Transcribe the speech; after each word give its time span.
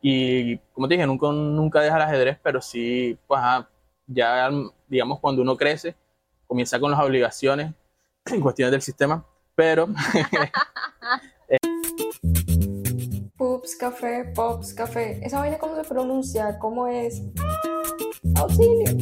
Y 0.00 0.58
como 0.72 0.88
te 0.88 0.94
dije, 0.94 1.06
nunca, 1.06 1.28
nunca 1.28 1.80
deja 1.80 1.96
el 1.96 2.02
ajedrez, 2.02 2.38
pero 2.42 2.60
sí, 2.60 3.18
pues 3.26 3.40
ajá, 3.40 3.68
ya, 4.06 4.50
digamos, 4.88 5.20
cuando 5.20 5.42
uno 5.42 5.56
crece, 5.56 5.94
comienza 6.46 6.78
con 6.80 6.90
las 6.90 7.00
obligaciones 7.00 7.72
en 8.26 8.40
cuestiones 8.40 8.72
del 8.72 8.82
sistema, 8.82 9.24
pero 9.54 9.88
Pups, 13.42 13.74
café, 13.74 14.24
pops, 14.36 14.72
café. 14.72 15.18
¿Esa 15.20 15.40
vaina 15.40 15.58
cómo 15.58 15.74
se 15.74 15.82
pronuncia? 15.82 16.58
¿Cómo 16.60 16.86
es? 16.86 17.20
Auxilio. 18.36 18.92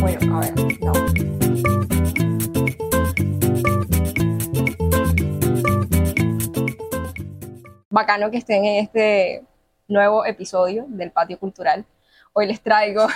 Bueno, 0.00 0.38
a 0.38 0.40
ver, 0.40 0.54
no. 0.80 0.92
Bacano 7.90 8.30
que 8.30 8.38
estén 8.38 8.64
en 8.64 8.84
este 8.84 9.44
nuevo 9.90 10.24
episodio 10.24 10.86
del 10.88 11.10
Patio 11.10 11.38
Cultural. 11.38 11.84
Hoy 12.32 12.46
les 12.46 12.60
traigo 12.60 13.06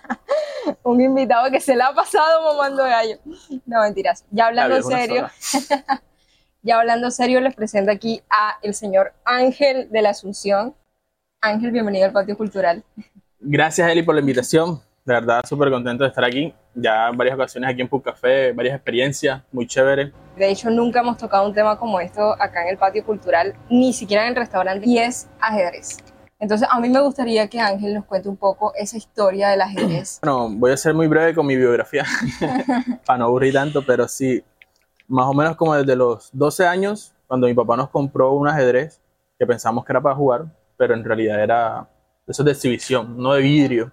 un 0.82 1.00
invitado 1.00 1.50
que 1.50 1.60
se 1.60 1.76
le 1.76 1.82
ha 1.84 1.94
pasado 1.94 2.44
mamando 2.44 2.82
gallo. 2.82 3.18
No, 3.64 3.80
mentiras. 3.80 4.24
Ya 4.30 4.48
hablando 4.48 4.76
en 4.76 4.82
serio, 4.82 5.28
ya 6.62 6.80
hablando 6.80 7.10
serio, 7.10 7.40
les 7.40 7.54
presento 7.54 7.92
aquí 7.92 8.20
a 8.28 8.58
el 8.62 8.74
señor 8.74 9.14
Ángel 9.24 9.88
de 9.90 10.02
la 10.02 10.10
Asunción. 10.10 10.74
Ángel, 11.40 11.70
bienvenido 11.70 12.06
al 12.06 12.12
Patio 12.12 12.36
Cultural. 12.36 12.84
gracias 13.38 13.88
Eli 13.88 14.02
por 14.02 14.16
la 14.16 14.20
invitación. 14.20 14.80
De 15.04 15.14
verdad, 15.14 15.40
súper 15.48 15.70
contento 15.70 16.04
de 16.04 16.08
estar 16.08 16.24
aquí. 16.24 16.52
Ya 16.74 17.08
en 17.08 17.16
varias 17.16 17.34
ocasiones 17.34 17.70
aquí 17.70 17.80
en 17.80 17.88
Pub 17.88 18.02
Café, 18.02 18.52
varias 18.52 18.74
experiencias, 18.74 19.42
muy 19.52 19.66
chévere. 19.66 20.12
De 20.36 20.50
hecho, 20.50 20.70
nunca 20.70 21.00
hemos 21.00 21.18
tocado 21.18 21.46
un 21.46 21.52
tema 21.52 21.78
como 21.78 22.00
esto 22.00 22.32
acá 22.40 22.62
en 22.62 22.68
el 22.68 22.78
Patio 22.78 23.04
Cultural, 23.04 23.54
ni 23.68 23.92
siquiera 23.92 24.24
en 24.24 24.30
el 24.30 24.36
restaurante, 24.36 24.88
y 24.88 24.98
es 24.98 25.28
ajedrez. 25.40 25.98
Entonces, 26.38 26.66
a 26.70 26.80
mí 26.80 26.88
me 26.88 27.00
gustaría 27.00 27.46
que 27.48 27.60
Ángel 27.60 27.94
nos 27.94 28.04
cuente 28.04 28.28
un 28.28 28.36
poco 28.36 28.72
esa 28.74 28.96
historia 28.96 29.50
del 29.50 29.60
ajedrez. 29.60 30.18
Bueno, 30.22 30.48
voy 30.50 30.72
a 30.72 30.76
ser 30.76 30.94
muy 30.94 31.06
breve 31.06 31.34
con 31.34 31.46
mi 31.46 31.56
biografía, 31.56 32.04
para 33.06 33.18
no 33.18 33.26
aburrir 33.26 33.52
tanto, 33.52 33.84
pero 33.86 34.08
sí, 34.08 34.42
más 35.06 35.26
o 35.26 35.34
menos 35.34 35.56
como 35.56 35.74
desde 35.74 35.94
los 35.94 36.30
12 36.32 36.66
años, 36.66 37.12
cuando 37.26 37.46
mi 37.46 37.54
papá 37.54 37.76
nos 37.76 37.90
compró 37.90 38.32
un 38.32 38.48
ajedrez, 38.48 39.00
que 39.38 39.46
pensamos 39.46 39.84
que 39.84 39.92
era 39.92 40.00
para 40.00 40.14
jugar, 40.14 40.46
pero 40.76 40.94
en 40.94 41.04
realidad 41.04 41.42
era 41.42 41.88
eso 42.26 42.42
de 42.42 42.52
exhibición, 42.52 43.16
no 43.16 43.34
de 43.34 43.42
vidrio. 43.42 43.92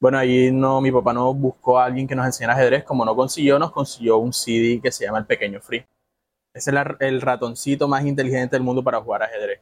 Bueno, 0.00 0.16
ahí 0.16 0.50
no, 0.50 0.80
mi 0.80 0.90
papá 0.90 1.12
no 1.12 1.34
buscó 1.34 1.78
a 1.78 1.84
alguien 1.84 2.08
que 2.08 2.14
nos 2.14 2.24
enseñara 2.24 2.54
ajedrez, 2.54 2.84
como 2.84 3.04
no 3.04 3.14
consiguió, 3.14 3.58
nos 3.58 3.70
consiguió 3.70 4.16
un 4.16 4.32
CD 4.32 4.80
que 4.82 4.90
se 4.90 5.04
llama 5.04 5.18
El 5.18 5.26
Pequeño 5.26 5.60
Free. 5.60 5.84
Es 6.54 6.66
el 6.68 7.20
ratoncito 7.20 7.86
más 7.86 8.04
inteligente 8.06 8.56
del 8.56 8.62
mundo 8.62 8.82
para 8.82 8.98
jugar 9.02 9.22
ajedrez. 9.22 9.60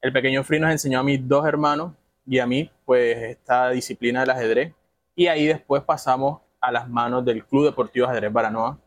El 0.00 0.12
Pequeño 0.12 0.44
Free 0.44 0.60
nos 0.60 0.70
enseñó 0.70 1.00
a 1.00 1.02
mis 1.02 1.26
dos 1.26 1.44
hermanos 1.44 1.92
y 2.24 2.38
a 2.38 2.46
mí, 2.46 2.70
pues, 2.84 3.16
esta 3.16 3.70
disciplina 3.70 4.20
del 4.20 4.30
ajedrez. 4.30 4.72
Y 5.16 5.26
ahí 5.26 5.46
después 5.46 5.82
pasamos 5.82 6.40
a 6.60 6.70
las 6.70 6.88
manos 6.88 7.24
del 7.24 7.44
Club 7.44 7.64
Deportivo 7.64 8.06
Ajedrez 8.06 8.32
Baranoa, 8.32 8.78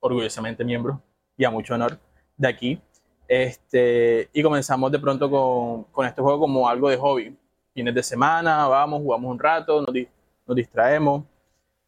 orgullosamente 0.00 0.62
miembro 0.62 1.00
y 1.38 1.44
a 1.44 1.50
mucho 1.50 1.74
honor 1.74 1.98
de 2.36 2.48
aquí. 2.48 2.80
Este, 3.26 4.28
y 4.32 4.42
comenzamos 4.42 4.92
de 4.92 4.98
pronto 4.98 5.30
con, 5.30 5.84
con 5.84 6.06
este 6.06 6.20
juego 6.20 6.40
como 6.40 6.68
algo 6.68 6.90
de 6.90 6.98
hobby. 6.98 7.34
Fines 7.72 7.94
de 7.94 8.02
semana, 8.02 8.68
vamos, 8.68 9.00
jugamos 9.00 9.30
un 9.30 9.38
rato, 9.38 9.80
nos, 9.80 9.94
nos 10.46 10.56
distraemos. 10.56 11.24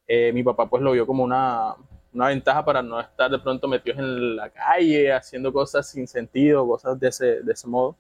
Eh, 0.07 0.33
mi 0.33 0.43
papá 0.43 0.69
pues 0.69 0.83
lo 0.83 0.93
vio 0.93 1.07
como 1.07 1.25
una, 1.25 1.75
una 2.13 2.29
ventaja 2.29 2.65
para 2.65 2.83
no 2.83 3.01
estar 3.01 3.31
de 3.31 3.39
pronto 3.39 3.69
metidos 3.69 3.99
en 3.99 4.37
la 4.37 4.51
calle, 4.51 5.13
haciendo 5.13 5.53
cosas 5.53 5.89
sin 5.91 6.07
sentido, 6.07 6.67
cosas 6.67 6.99
de 6.99 7.09
ese, 7.09 7.43
de 7.43 7.53
ese 7.53 7.67
modo. 7.69 7.97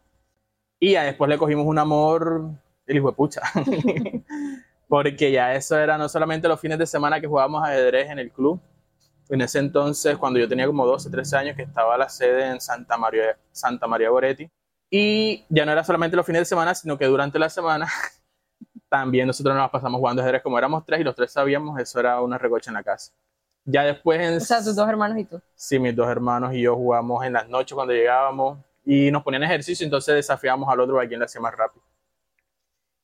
Y 0.78 0.92
ya 0.92 1.04
después 1.04 1.28
le 1.28 1.38
cogimos 1.38 1.66
un 1.66 1.78
amor, 1.78 2.50
el 2.86 2.96
hijo 2.96 3.10
de 3.10 3.16
pucha. 3.16 3.42
Porque 4.88 5.32
ya 5.32 5.54
eso 5.54 5.78
era 5.78 5.98
no 5.98 6.08
solamente 6.08 6.48
los 6.48 6.60
fines 6.60 6.78
de 6.78 6.86
semana 6.86 7.20
que 7.20 7.26
jugábamos 7.26 7.64
ajedrez 7.64 8.10
en 8.10 8.18
el 8.18 8.30
club. 8.30 8.60
En 9.28 9.40
ese 9.40 9.58
entonces, 9.58 10.16
cuando 10.16 10.38
yo 10.38 10.48
tenía 10.48 10.66
como 10.66 10.86
12, 10.86 11.10
13 11.10 11.36
años, 11.36 11.56
que 11.56 11.62
estaba 11.62 11.98
la 11.98 12.08
sede 12.08 12.46
en 12.46 12.60
Santa 12.60 12.96
María, 12.96 13.36
Santa 13.50 13.88
María 13.88 14.10
Goretti. 14.10 14.48
Y 14.88 15.44
ya 15.48 15.66
no 15.66 15.72
era 15.72 15.82
solamente 15.82 16.16
los 16.16 16.24
fines 16.24 16.42
de 16.42 16.46
semana, 16.46 16.74
sino 16.74 16.96
que 16.96 17.06
durante 17.06 17.38
la 17.38 17.50
semana 17.50 17.88
también 18.88 19.26
nosotros 19.26 19.54
nos 19.54 19.70
pasamos 19.70 19.98
jugando 19.98 20.22
ajedrez. 20.22 20.42
Como 20.42 20.58
éramos 20.58 20.84
tres 20.84 21.00
y 21.00 21.04
los 21.04 21.14
tres 21.14 21.32
sabíamos, 21.32 21.78
eso 21.80 22.00
era 22.00 22.20
una 22.20 22.38
recocha 22.38 22.70
en 22.70 22.74
la 22.74 22.82
casa. 22.82 23.12
Ya 23.64 23.82
después 23.82 24.20
en... 24.20 24.36
O 24.36 24.40
sea, 24.40 24.62
tus 24.62 24.76
dos 24.76 24.88
hermanos 24.88 25.18
y 25.18 25.24
tú. 25.24 25.40
Sí, 25.54 25.78
mis 25.78 25.94
dos 25.94 26.08
hermanos 26.08 26.54
y 26.54 26.62
yo 26.62 26.76
jugamos 26.76 27.24
en 27.24 27.32
las 27.32 27.48
noches 27.48 27.74
cuando 27.74 27.92
llegábamos 27.92 28.58
y 28.84 29.10
nos 29.10 29.24
ponían 29.24 29.42
ejercicio, 29.42 29.84
entonces 29.84 30.14
desafiábamos 30.14 30.68
al 30.68 30.78
otro 30.78 31.00
a 31.00 31.06
quien 31.06 31.18
le 31.18 31.24
hacía 31.26 31.40
más 31.40 31.54
rápido. 31.54 31.84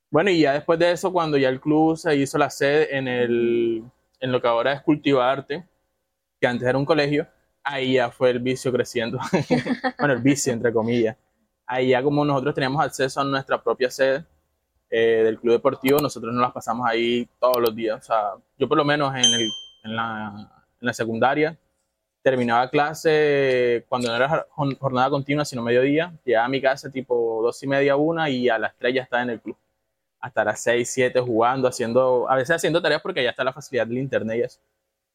Bueno, 0.09 0.31
y 0.31 0.41
ya 0.41 0.53
después 0.53 0.79
de 0.79 0.93
eso, 0.93 1.13
cuando 1.13 1.37
ya 1.37 1.49
el 1.49 1.61
club 1.61 1.97
se 1.97 2.15
hizo 2.15 2.39
la 2.39 2.51
sede 2.51 2.97
en, 2.97 3.09
el, 3.09 3.83
en 4.21 4.33
lo 4.33 4.41
que 4.41 4.47
ahora 4.47 4.75
es 4.75 4.83
Cultivarte, 4.83 5.67
que 6.41 6.47
antes 6.47 6.69
era 6.69 6.79
un 6.79 6.85
colegio, 6.85 7.27
ahí 7.65 7.95
ya 7.95 8.11
fue 8.11 8.31
el 8.31 8.39
vicio 8.39 8.71
creciendo. 8.71 9.19
bueno, 9.99 10.15
el 10.15 10.21
vicio, 10.21 10.53
entre 10.53 10.73
comillas. 10.73 11.17
Ahí 11.67 11.89
ya 11.89 12.03
como 12.03 12.25
nosotros 12.25 12.55
teníamos 12.55 12.85
acceso 12.85 13.21
a 13.21 13.25
nuestra 13.25 13.61
propia 13.61 13.91
sede 13.91 14.25
eh, 14.93 15.23
del 15.25 15.41
club 15.41 15.55
deportivo, 15.55 15.99
nosotros 16.01 16.33
nos 16.35 16.43
las 16.43 16.53
pasamos 16.53 16.87
ahí 16.89 17.29
todos 17.41 17.59
los 17.61 17.75
días. 17.75 17.99
O 18.01 18.03
sea, 18.05 18.33
yo 18.59 18.69
por 18.69 18.79
lo 18.79 18.85
menos 18.85 19.15
en, 19.17 19.25
el- 19.35 19.51
en 19.85 19.97
la, 19.97 20.33
en 20.81 20.87
la 20.87 20.93
secundaria 20.95 21.59
terminaba 22.23 22.69
clase 22.71 23.85
cuando 23.89 24.09
no 24.09 24.17
era 24.17 24.47
jor- 24.55 24.79
jornada 24.79 25.11
continua, 25.11 25.45
sino 25.45 25.63
mediodía, 25.63 26.13
llegaba 26.25 26.47
a 26.47 26.49
mi 26.49 26.61
casa 26.63 26.91
tipo 26.91 27.41
dos 27.43 27.63
y 27.63 27.67
media, 27.67 27.97
una, 27.97 28.31
y 28.31 28.49
a 28.49 28.59
las 28.59 28.77
tres 28.77 28.95
ya 28.95 29.03
estaba 29.03 29.23
en 29.23 29.31
el 29.31 29.41
club. 29.41 29.57
Hasta 30.21 30.45
las 30.45 30.63
seis, 30.63 30.91
siete 30.93 31.21
jugando, 31.21 31.67
haciendo, 31.69 32.31
a 32.31 32.37
veces 32.37 32.57
haciendo 32.57 32.81
tareas 32.83 33.03
porque 33.03 33.25
ya 33.25 33.31
está 33.31 33.43
la 33.45 33.53
facilidad 33.53 33.87
del 33.89 33.99
internet 33.99 34.39
y 34.39 34.43
eso. 34.43 34.61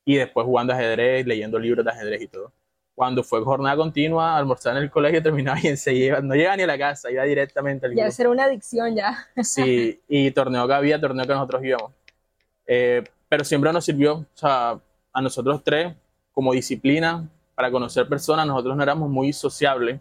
Y 0.06 0.16
después 0.18 0.46
jugando 0.46 0.74
ajedrez, 0.74 1.26
leyendo 1.28 1.60
libros 1.60 1.86
de 1.86 1.92
ajedrez 1.92 2.22
y 2.24 2.28
todo. 2.28 2.52
Cuando 2.98 3.24
fue 3.24 3.44
jornada 3.44 3.76
continua, 3.76 4.36
almorzar 4.36 4.76
en 4.76 4.82
el 4.82 4.90
colegio, 4.90 5.22
terminaba 5.24 5.60
y 5.62 5.68
enseguida, 5.68 6.20
no 6.20 6.34
llegaba 6.34 6.58
ni 6.58 6.64
a 6.64 6.68
la 6.68 6.80
casa, 6.80 7.12
iba 7.12 7.24
directamente 7.26 7.86
al 7.86 7.94
Ya 7.94 8.10
será 8.10 8.32
una 8.32 8.46
adicción 8.46 8.96
ya. 8.96 9.28
Sí, 9.44 10.02
y 10.08 10.32
torneo 10.32 10.68
que 10.68 10.74
había, 10.74 11.00
torneo 11.00 11.28
que 11.28 11.34
nosotros 11.34 11.64
íbamos. 11.64 11.92
Eh, 12.66 13.04
pero 13.30 13.44
siempre 13.44 13.72
nos 13.72 13.86
sirvió, 13.86 14.16
o 14.16 14.26
sea, 14.34 14.80
a 15.14 15.22
nosotros 15.22 15.64
tres, 15.64 15.94
como 16.32 16.54
disciplina, 16.54 17.30
para 17.54 17.70
conocer 17.70 18.10
personas, 18.10 18.48
nosotros 18.48 18.76
no 18.76 18.82
éramos 18.82 19.12
muy 19.12 19.32
sociables 19.32 20.00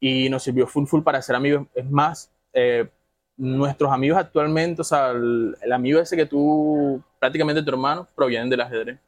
y 0.00 0.30
nos 0.30 0.44
sirvió 0.44 0.66
full 0.66 0.86
full 0.86 1.02
para 1.02 1.20
ser 1.20 1.36
amigos. 1.36 1.66
Es 1.74 1.90
más, 1.90 2.32
eh, 2.54 2.88
nuestros 3.36 3.92
amigos 3.92 4.16
actualmente, 4.16 4.80
o 4.80 4.84
sea, 4.84 5.10
el, 5.10 5.54
el 5.60 5.72
amigo 5.74 6.00
ese 6.00 6.16
que 6.16 6.24
tú, 6.24 7.02
prácticamente 7.18 7.62
tu 7.62 7.68
hermano, 7.68 8.08
provienen 8.14 8.48
del 8.48 8.62
ajedrez. 8.62 8.98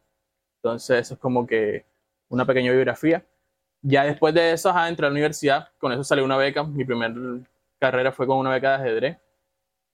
Entonces, 0.56 0.98
eso 0.98 1.14
es 1.14 1.20
como 1.20 1.46
que 1.46 1.86
una 2.28 2.44
pequeña 2.44 2.72
biografía. 2.72 3.25
Ya 3.83 4.05
después 4.05 4.34
de 4.34 4.53
eso, 4.53 4.71
ajá, 4.71 4.89
entré 4.89 5.06
a 5.06 5.09
la 5.09 5.12
universidad, 5.12 5.69
con 5.78 5.93
eso 5.93 6.05
salió 6.05 6.25
una 6.25 6.37
beca. 6.37 6.65
Mi 6.65 6.84
primer 6.84 7.15
carrera 7.78 8.12
fue 8.12 8.27
con 8.27 8.39
una 8.39 8.50
beca 8.50 8.71
de 8.71 8.75
ajedrez. 8.84 9.19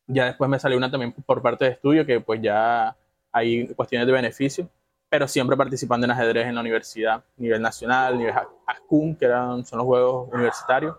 Ya 0.07 0.27
después 0.27 0.49
me 0.51 0.59
salió 0.59 0.77
una 0.77 0.91
también 0.91 1.13
por 1.13 1.43
parte 1.43 1.65
de 1.65 1.71
estudio, 1.73 2.05
que 2.05 2.21
pues 2.21 2.41
ya 2.43 2.97
hay 3.33 3.67
cuestiones 3.69 4.07
de 4.07 4.13
beneficio, 4.13 4.69
pero 5.09 5.27
siempre 5.27 5.57
participando 5.57 6.05
en 6.05 6.11
ajedrez 6.11 6.47
en 6.47 6.55
la 6.55 6.61
universidad, 6.61 7.25
nivel 7.37 7.61
nacional, 7.61 8.17
nivel 8.19 8.35
ASCUN, 8.67 9.17
que 9.17 9.25
eran, 9.25 9.65
son 9.65 9.79
los 9.79 9.87
juegos 9.87 10.29
universitarios. 10.33 10.97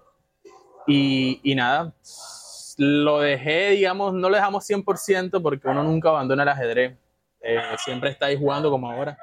Y, 0.87 1.39
y 1.43 1.55
nada, 1.55 1.93
lo 2.77 3.19
dejé, 3.19 3.71
digamos, 3.71 4.13
no 4.13 4.29
lo 4.29 4.35
dejamos 4.35 4.69
100% 4.69 5.41
porque 5.41 5.67
uno 5.67 5.83
nunca 5.83 6.09
abandona 6.09 6.43
el 6.43 6.49
ajedrez. 6.49 6.97
Eh, 7.41 7.59
siempre 7.77 8.09
está 8.09 8.27
ahí 8.27 8.37
jugando 8.37 8.69
como 8.69 8.89
ahora. 8.89 9.17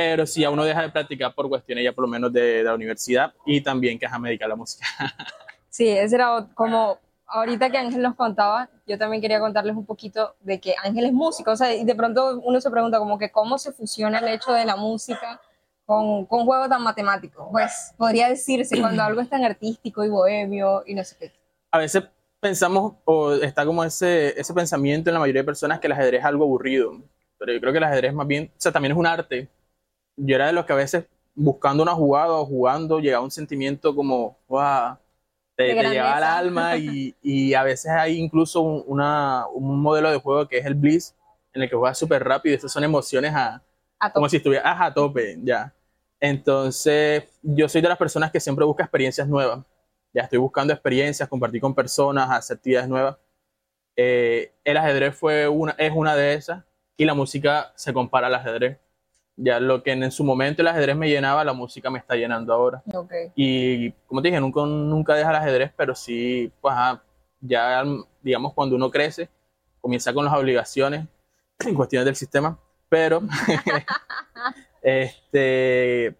Pero 0.00 0.26
si 0.26 0.42
a 0.44 0.50
uno 0.50 0.64
deja 0.64 0.80
de 0.80 0.88
practicar 0.88 1.34
por 1.34 1.46
cuestiones 1.48 1.84
ya 1.84 1.92
por 1.92 2.02
lo 2.02 2.08
menos 2.08 2.32
de, 2.32 2.40
de 2.40 2.62
la 2.64 2.74
universidad 2.74 3.34
y 3.44 3.60
también 3.60 3.98
que 3.98 4.06
es 4.06 4.12
a 4.12 4.18
medicar 4.18 4.48
la 4.48 4.56
música. 4.56 4.86
Sí, 5.72 5.88
ese 5.88 6.16
era 6.16 6.48
como 6.54 6.98
ahorita 7.28 7.70
que 7.70 7.78
Ángel 7.78 8.02
nos 8.02 8.16
contaba, 8.16 8.68
yo 8.88 8.98
también 8.98 9.22
quería 9.22 9.38
contarles 9.38 9.76
un 9.76 9.86
poquito 9.86 10.34
de 10.40 10.60
que 10.60 10.74
Ángel 10.82 11.04
es 11.04 11.12
músico, 11.12 11.52
o 11.52 11.56
sea, 11.56 11.72
y 11.72 11.84
de 11.84 11.94
pronto 11.94 12.40
uno 12.42 12.60
se 12.60 12.68
pregunta 12.72 12.98
como 12.98 13.16
que 13.18 13.30
cómo 13.30 13.56
se 13.56 13.70
fusiona 13.70 14.18
el 14.18 14.26
hecho 14.26 14.52
de 14.52 14.64
la 14.64 14.74
música 14.74 15.40
con, 15.86 16.26
con 16.26 16.40
un 16.40 16.46
juego 16.46 16.68
tan 16.68 16.82
matemático. 16.82 17.48
Pues 17.52 17.94
podría 17.96 18.28
decirse 18.28 18.80
cuando 18.80 19.04
algo 19.04 19.20
es 19.20 19.28
tan 19.28 19.44
artístico 19.44 20.04
y 20.04 20.08
bohemio 20.08 20.82
y 20.84 20.94
no 20.94 21.04
sé 21.04 21.16
qué. 21.20 21.32
a 21.70 21.78
veces 21.78 22.02
pensamos, 22.40 22.94
o 23.04 23.32
está 23.34 23.64
como 23.64 23.84
ese, 23.84 24.38
ese 24.38 24.52
pensamiento 24.52 25.08
en 25.08 25.14
la 25.14 25.20
mayoría 25.20 25.42
de 25.42 25.46
personas 25.46 25.78
que 25.78 25.86
el 25.86 25.92
ajedrez 25.92 26.20
es 26.20 26.26
algo 26.26 26.44
aburrido, 26.44 27.00
pero 27.38 27.52
yo 27.52 27.60
creo 27.60 27.72
que 27.72 27.78
el 27.78 27.84
ajedrez 27.84 28.12
más 28.12 28.26
bien, 28.26 28.50
o 28.50 28.60
sea, 28.60 28.72
también 28.72 28.90
es 28.92 28.98
un 28.98 29.06
arte. 29.06 29.48
Yo 30.26 30.36
era 30.36 30.46
de 30.48 30.52
los 30.52 30.66
que 30.66 30.72
a 30.72 30.76
veces 30.76 31.06
buscando 31.34 31.82
una 31.82 31.94
jugada 31.94 32.32
o 32.32 32.46
jugando 32.46 33.00
llegaba 33.00 33.24
un 33.24 33.30
sentimiento 33.30 33.94
como, 33.94 34.38
wow, 34.48 34.96
te, 35.56 35.74
te 35.74 35.88
llevaba 35.90 36.16
al 36.18 36.24
alma 36.24 36.76
y, 36.76 37.14
y 37.22 37.54
a 37.54 37.62
veces 37.62 37.90
hay 37.90 38.18
incluso 38.18 38.60
un, 38.60 38.84
una, 38.86 39.46
un 39.48 39.80
modelo 39.80 40.10
de 40.10 40.18
juego 40.18 40.48
que 40.48 40.58
es 40.58 40.66
el 40.66 40.74
Blitz, 40.74 41.14
en 41.52 41.62
el 41.62 41.70
que 41.70 41.76
juegas 41.76 41.98
súper 41.98 42.24
rápido 42.24 42.54
y 42.54 42.56
esas 42.58 42.72
son 42.72 42.84
emociones 42.84 43.32
a, 43.34 43.62
A 43.98 44.12
como 44.12 44.28
si 44.28 44.36
estuvieras 44.38 44.76
a 44.80 44.92
tope, 44.94 45.38
ya. 45.42 45.74
Entonces, 46.20 47.24
yo 47.42 47.68
soy 47.68 47.80
de 47.80 47.88
las 47.88 47.98
personas 47.98 48.30
que 48.30 48.40
siempre 48.40 48.64
busca 48.64 48.84
experiencias 48.84 49.26
nuevas. 49.28 49.64
ya 50.12 50.22
estoy 50.22 50.38
buscando 50.38 50.72
experiencias, 50.72 51.28
compartir 51.28 51.60
con 51.60 51.74
personas, 51.74 52.30
hacer 52.30 52.56
actividades 52.58 52.88
nuevas. 52.88 53.16
Eh, 53.96 54.52
el 54.64 54.76
ajedrez 54.76 55.16
fue 55.16 55.48
una, 55.48 55.72
es 55.78 55.92
una 55.94 56.16
de 56.16 56.34
esas 56.34 56.64
y 56.96 57.04
la 57.04 57.14
música 57.14 57.72
se 57.76 57.92
compara 57.92 58.28
al 58.28 58.34
ajedrez. 58.34 58.78
Ya 59.42 59.58
lo 59.58 59.82
que 59.82 59.92
en 59.92 60.10
su 60.10 60.22
momento 60.22 60.60
el 60.60 60.68
ajedrez 60.68 60.96
me 60.96 61.08
llenaba, 61.08 61.44
la 61.44 61.54
música 61.54 61.88
me 61.88 61.98
está 61.98 62.14
llenando 62.14 62.52
ahora. 62.52 62.82
Okay. 62.92 63.32
Y 63.34 63.90
como 64.06 64.20
te 64.20 64.28
dije, 64.28 64.40
nunca, 64.40 64.60
nunca 64.66 65.14
deja 65.14 65.30
el 65.30 65.36
ajedrez, 65.36 65.72
pero 65.76 65.94
sí, 65.94 66.52
pues 66.60 66.74
ya, 67.40 67.82
digamos, 68.22 68.52
cuando 68.52 68.76
uno 68.76 68.90
crece, 68.90 69.30
comienza 69.80 70.12
con 70.12 70.24
las 70.24 70.34
obligaciones 70.34 71.06
en 71.66 71.74
cuestiones 71.74 72.04
del 72.04 72.16
sistema, 72.16 72.58
pero 72.88 73.22
este, 74.82 76.14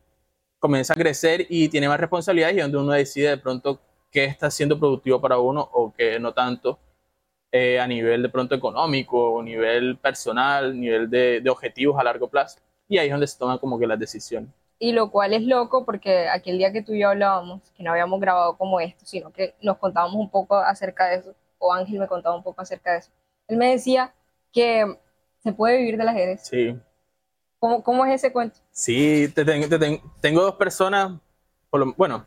comienza 0.59 0.95
a 0.95 0.97
crecer 0.97 1.47
y 1.49 1.69
tiene 1.69 1.89
más 1.89 2.01
responsabilidades 2.01 2.57
y 2.57 2.61
donde 2.61 2.79
uno 2.79 2.93
decide 2.93 3.31
de 3.31 3.39
pronto 3.39 3.81
qué 4.11 4.25
está 4.25 4.51
siendo 4.51 4.79
productivo 4.79 5.21
para 5.21 5.39
uno 5.39 5.69
o 5.73 5.93
qué 5.93 6.19
no 6.19 6.33
tanto 6.33 6.79
eh, 7.53 7.81
a 7.81 7.87
nivel 7.87 8.23
de 8.23 8.29
pronto 8.29 8.55
económico, 8.55 9.43
nivel 9.43 9.99
personal, 9.99 10.79
nivel 10.79 11.11
de, 11.11 11.41
de 11.41 11.51
objetivos 11.51 11.99
a 11.99 12.05
largo 12.05 12.29
plazo. 12.29 12.61
Y 12.91 12.99
ahí 12.99 13.07
es 13.07 13.13
donde 13.13 13.29
se 13.29 13.39
toman 13.39 13.59
como 13.59 13.79
que 13.79 13.87
las 13.87 14.01
decisiones. 14.01 14.51
Y 14.81 14.91
lo 14.91 15.13
cual 15.13 15.33
es 15.33 15.43
loco 15.43 15.85
porque 15.87 16.29
aquel 16.29 16.59
día 16.59 16.73
que 16.73 16.83
tú 16.83 16.93
y 16.93 17.01
yo 17.01 17.11
hablábamos, 17.11 17.63
que 17.77 17.85
no 17.85 17.93
habíamos 17.93 18.21
grabado 18.21 18.59
como 18.59 18.81
esto, 18.81 19.07
sino 19.07 19.33
que 19.33 19.55
nos 19.63 19.79
contábamos 19.79 20.17
un 20.17 20.29
poco 20.29 20.57
acerca 20.57 21.07
de 21.07 21.17
eso, 21.17 21.35
o 21.59 21.73
Ángel 21.73 22.01
me 22.01 22.09
contaba 22.09 22.35
un 22.35 22.43
poco 22.43 22.61
acerca 22.61 22.93
de 22.93 22.99
eso. 22.99 23.11
Él 23.47 23.59
me 23.59 23.71
decía 23.71 24.13
que 24.53 24.99
se 25.39 25.53
puede 25.53 25.79
vivir 25.79 25.99
del 25.99 26.09
ajedrez. 26.09 26.43
Sí. 26.43 26.77
¿Cómo, 27.61 27.85
cómo 27.85 28.05
es 28.07 28.15
ese 28.15 28.33
cuento? 28.33 28.59
Sí, 28.73 29.29
te, 29.37 29.45
te, 29.45 30.01
tengo 30.21 30.43
dos 30.43 30.57
personas, 30.57 31.13
bueno, 31.97 32.27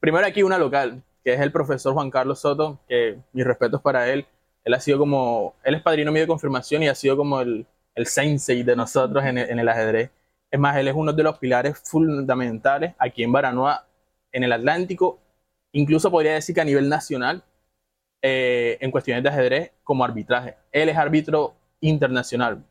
primero 0.00 0.26
aquí 0.26 0.42
una 0.42 0.58
local, 0.58 1.04
que 1.22 1.34
es 1.34 1.40
el 1.40 1.52
profesor 1.52 1.94
Juan 1.94 2.10
Carlos 2.10 2.40
Soto, 2.40 2.80
que 2.88 3.20
mis 3.32 3.44
respetos 3.44 3.80
para 3.80 4.08
él. 4.08 4.26
Él 4.64 4.74
ha 4.74 4.80
sido 4.80 4.98
como, 4.98 5.54
él 5.62 5.76
es 5.76 5.82
padrino 5.82 6.10
mío 6.10 6.22
de 6.22 6.28
confirmación 6.28 6.82
y 6.82 6.88
ha 6.88 6.96
sido 6.96 7.16
como 7.16 7.40
el, 7.40 7.64
el 7.98 8.06
sensei 8.06 8.62
de 8.62 8.76
nosotros 8.76 9.24
en 9.24 9.38
el, 9.38 9.68
ajedrez. 9.68 10.10
Es 10.50 10.60
más, 10.60 10.76
él 10.76 10.86
es 10.86 10.94
uno 10.94 11.12
de 11.12 11.22
los 11.24 11.36
pilares 11.38 11.76
fundamentales 11.84 12.94
aquí 12.96 13.24
en 13.24 13.32
Baranoa, 13.32 13.86
en 14.30 14.44
el 14.44 14.52
Atlántico, 14.52 15.18
incluso 15.72 16.08
podría 16.08 16.34
decir 16.34 16.54
que 16.54 16.60
a 16.60 16.64
nivel 16.64 16.88
nacional, 16.88 17.42
eh, 18.22 18.78
en 18.80 18.92
cuestiones 18.92 19.24
de 19.24 19.28
ajedrez 19.30 19.72
como 19.82 20.04
arbitraje. 20.04 20.56
Él 20.70 20.88
es 20.88 20.96
árbitro 20.96 21.54
internacional. 21.80 22.64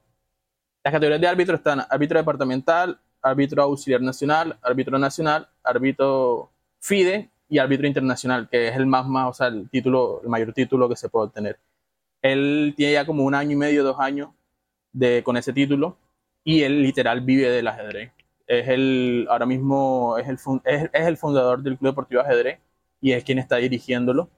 Las 0.83 0.93
categorías 0.93 1.19
de 1.19 1.27
árbitro 1.27 1.55
están 1.57 1.81
árbitro 1.89 2.19
departamental, 2.19 2.97
árbitro 3.21 3.63
auxiliar 3.63 4.01
nacional, 4.01 4.57
árbitro 4.61 4.97
nacional, 4.97 5.49
árbitro 5.61 6.49
FIDE 6.79 7.29
y 7.49 7.57
árbitro 7.59 7.85
internacional, 7.85 8.47
que 8.49 8.69
es 8.69 8.75
el 8.77 8.85
más, 8.85 9.05
más, 9.07 9.29
o 9.29 9.33
sea, 9.33 9.47
el 9.47 9.69
título, 9.69 10.21
el 10.23 10.29
mayor 10.29 10.53
título 10.53 10.87
que 10.87 10.95
se 10.95 11.09
puede 11.09 11.27
obtener. 11.27 11.59
Él 12.21 12.73
tiene 12.77 12.93
ya 12.93 13.05
como 13.05 13.25
un 13.25 13.35
año 13.35 13.51
y 13.51 13.55
medio, 13.57 13.83
dos 13.83 13.99
años 13.99 14.29
con 15.23 15.37
ese 15.37 15.53
título 15.53 15.97
y 16.43 16.63
él 16.63 16.81
literal 16.81 17.21
vive 17.21 17.49
del 17.49 17.67
ajedrez. 17.67 18.11
Es 18.47 18.69
el, 18.69 19.27
ahora 19.29 19.45
mismo 19.45 20.17
es 20.17 20.27
el, 20.27 20.37
es, 20.63 20.89
el 20.93 21.17
fundador 21.17 21.61
del 21.61 21.77
Club 21.77 21.91
Deportivo 21.91 22.21
Ajedrez 22.21 22.59
y 23.01 23.11
es 23.11 23.23
quien 23.23 23.39
está 23.39 23.57
dirigiéndolo 23.57 24.29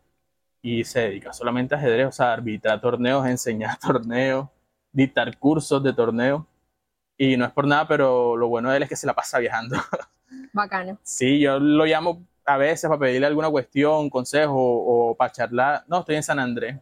y 0.62 0.84
se 0.84 1.02
dedica 1.02 1.32
solamente 1.32 1.76
a 1.76 1.78
ajedrez, 1.78 2.08
o 2.08 2.12
sea, 2.12 2.34
arbitrar 2.34 2.82
torneos, 2.82 3.26
enseñar 3.28 3.78
torneos, 3.80 4.48
dictar 4.92 5.38
cursos 5.38 5.84
de 5.84 5.94
torneos. 5.94 6.44
Y 7.18 7.38
no 7.38 7.46
es 7.46 7.52
por 7.52 7.68
nada, 7.68 7.88
pero 7.88 8.36
lo 8.36 8.48
bueno 8.48 8.72
de 8.72 8.78
él 8.78 8.84
es 8.84 8.90
que 8.90 8.96
se 8.96 9.06
la 9.06 9.14
pasa 9.14 9.40
viajando. 9.40 9.76
Bacano. 10.54 10.98
Sí, 11.04 11.40
yo 11.40 11.60
lo 11.60 11.86
llamo 11.86 12.26
a 12.46 12.58
veces 12.58 12.88
para 12.88 13.00
pedirle 13.00 13.28
alguna 13.28 13.50
cuestión, 13.50 14.10
consejo 14.10 14.56
o 14.58 15.16
para 15.16 15.32
charlar. 15.32 15.84
No, 15.88 16.00
estoy 16.00 16.16
en 16.16 16.24
San 16.24 16.40
Andrés 16.40 16.78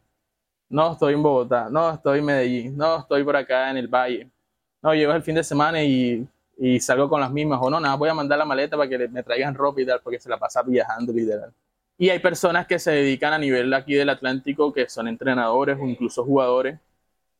no 0.70 0.94
estoy 0.94 1.14
en 1.14 1.24
Bogotá, 1.24 1.70
no 1.70 1.92
estoy 1.92 2.20
en 2.20 2.26
Medellín, 2.26 2.78
no 2.78 3.00
estoy 3.00 3.24
por 3.24 3.36
acá 3.36 3.70
en 3.72 3.78
el 3.78 3.88
Valle. 3.88 4.30
No, 4.82 4.94
llego 4.94 5.14
el 5.14 5.24
fin 5.24 5.36
de 5.36 5.44
semana 5.44 5.84
y, 5.84 6.28
y 6.58 6.80
salgo 6.80 7.10
con 7.10 7.22
las 7.22 7.32
mismas, 7.32 7.60
o 7.62 7.70
no, 7.70 7.80
nada, 7.80 7.96
voy 7.96 8.10
a 8.10 8.14
mandar 8.14 8.38
la 8.38 8.46
maleta 8.46 8.78
para 8.78 8.90
que 8.90 9.08
me 9.08 9.24
traigan 9.24 9.56
ropa 9.56 9.82
y 9.82 9.86
tal, 9.86 10.02
porque 10.02 10.20
se 10.20 10.30
la 10.30 10.38
pasa 10.38 10.62
viajando 10.64 11.14
literal. 11.14 11.54
Y 11.98 12.10
hay 12.10 12.20
personas 12.20 12.68
que 12.68 12.78
se 12.80 12.92
dedican 12.92 13.34
a 13.34 13.40
nivel 13.40 13.74
aquí 13.74 13.96
del 13.96 14.10
Atlántico, 14.10 14.72
que 14.72 14.88
son 14.88 15.08
entrenadores 15.08 15.78
o 15.80 15.86
incluso 15.86 16.24
jugadores, 16.24 16.80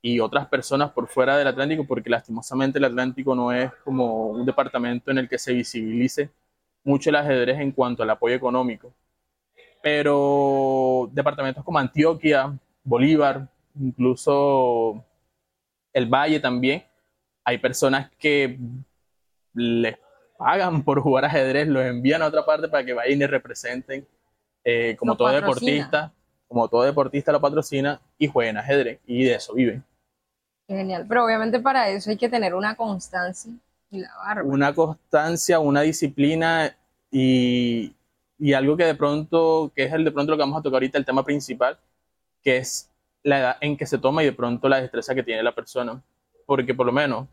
y 0.02 0.20
otras 0.20 0.48
personas 0.48 0.92
por 0.92 1.08
fuera 1.08 1.38
del 1.38 1.48
Atlántico, 1.48 1.86
porque 1.86 2.10
lastimosamente 2.10 2.80
el 2.80 2.86
Atlántico 2.86 3.36
no 3.36 3.52
es 3.52 3.72
como 3.84 4.28
un 4.30 4.46
departamento 4.46 5.12
en 5.12 5.20
el 5.20 5.30
que 5.30 5.38
se 5.38 5.54
visibilice 5.54 6.30
mucho 6.84 7.10
el 7.10 7.18
ajedrez 7.18 7.60
en 7.60 7.72
cuanto 7.72 8.04
al 8.04 8.10
apoyo 8.10 8.36
económico. 8.36 8.94
Pero 9.82 11.10
departamentos 11.12 11.64
como 11.64 11.80
Antioquia, 11.80 12.58
Bolívar, 12.88 13.50
incluso 13.78 15.04
el 15.92 16.06
Valle 16.08 16.40
también. 16.40 16.84
Hay 17.44 17.58
personas 17.58 18.10
que 18.18 18.58
les 19.54 19.98
pagan 20.38 20.84
por 20.86 21.02
jugar 21.02 21.26
ajedrez, 21.26 21.68
los 21.68 21.84
envían 21.84 22.22
a 22.22 22.28
otra 22.28 22.46
parte 22.46 22.70
para 22.70 22.86
que 22.86 22.94
vayan 22.94 23.22
y 23.22 23.26
representen, 23.26 24.08
eh, 24.64 24.96
como 24.98 25.18
todo 25.18 25.30
deportista, 25.30 26.14
como 26.48 26.70
todo 26.70 26.84
deportista 26.84 27.34
lo 27.34 27.42
patrocina 27.42 28.00
y 28.18 28.28
jueguen 28.28 28.58
ajedrez 28.58 29.00
y 29.06 29.26
de 29.26 29.36
eso 29.36 29.54
viven. 29.54 29.84
Genial, 30.70 31.06
pero 31.08 31.26
obviamente 31.26 31.60
para 31.60 31.90
eso 31.90 32.10
hay 32.10 32.18
que 32.18 32.30
tener 32.30 32.56
una 32.56 32.76
constancia 32.76 33.52
y 33.92 34.00
la 34.00 34.16
barba. 34.16 34.50
Una 34.50 34.74
constancia, 34.74 35.60
una 35.60 35.82
disciplina 35.82 36.74
y, 37.12 37.94
y 38.40 38.54
algo 38.54 38.78
que 38.78 38.86
de 38.86 38.96
pronto, 38.96 39.72
que 39.76 39.84
es 39.84 39.94
el 39.94 40.06
de 40.06 40.12
pronto 40.12 40.32
lo 40.32 40.38
que 40.38 40.44
vamos 40.44 40.60
a 40.60 40.64
tocar 40.64 40.76
ahorita, 40.76 40.98
el 40.98 41.06
tema 41.06 41.24
principal, 41.24 41.78
que 42.44 42.58
es 42.58 42.92
la 43.24 43.40
edad 43.40 43.58
en 43.62 43.78
que 43.78 43.86
se 43.86 43.98
toma 43.98 44.24
y 44.24 44.28
de 44.28 44.34
pronto 44.34 44.70
la 44.70 44.82
destreza 44.82 45.14
que 45.16 45.24
tiene 45.24 45.44
la 45.44 45.54
persona. 45.54 46.02
Porque 46.46 46.74
por 46.74 46.86
lo 46.86 46.92
menos, 46.92 47.28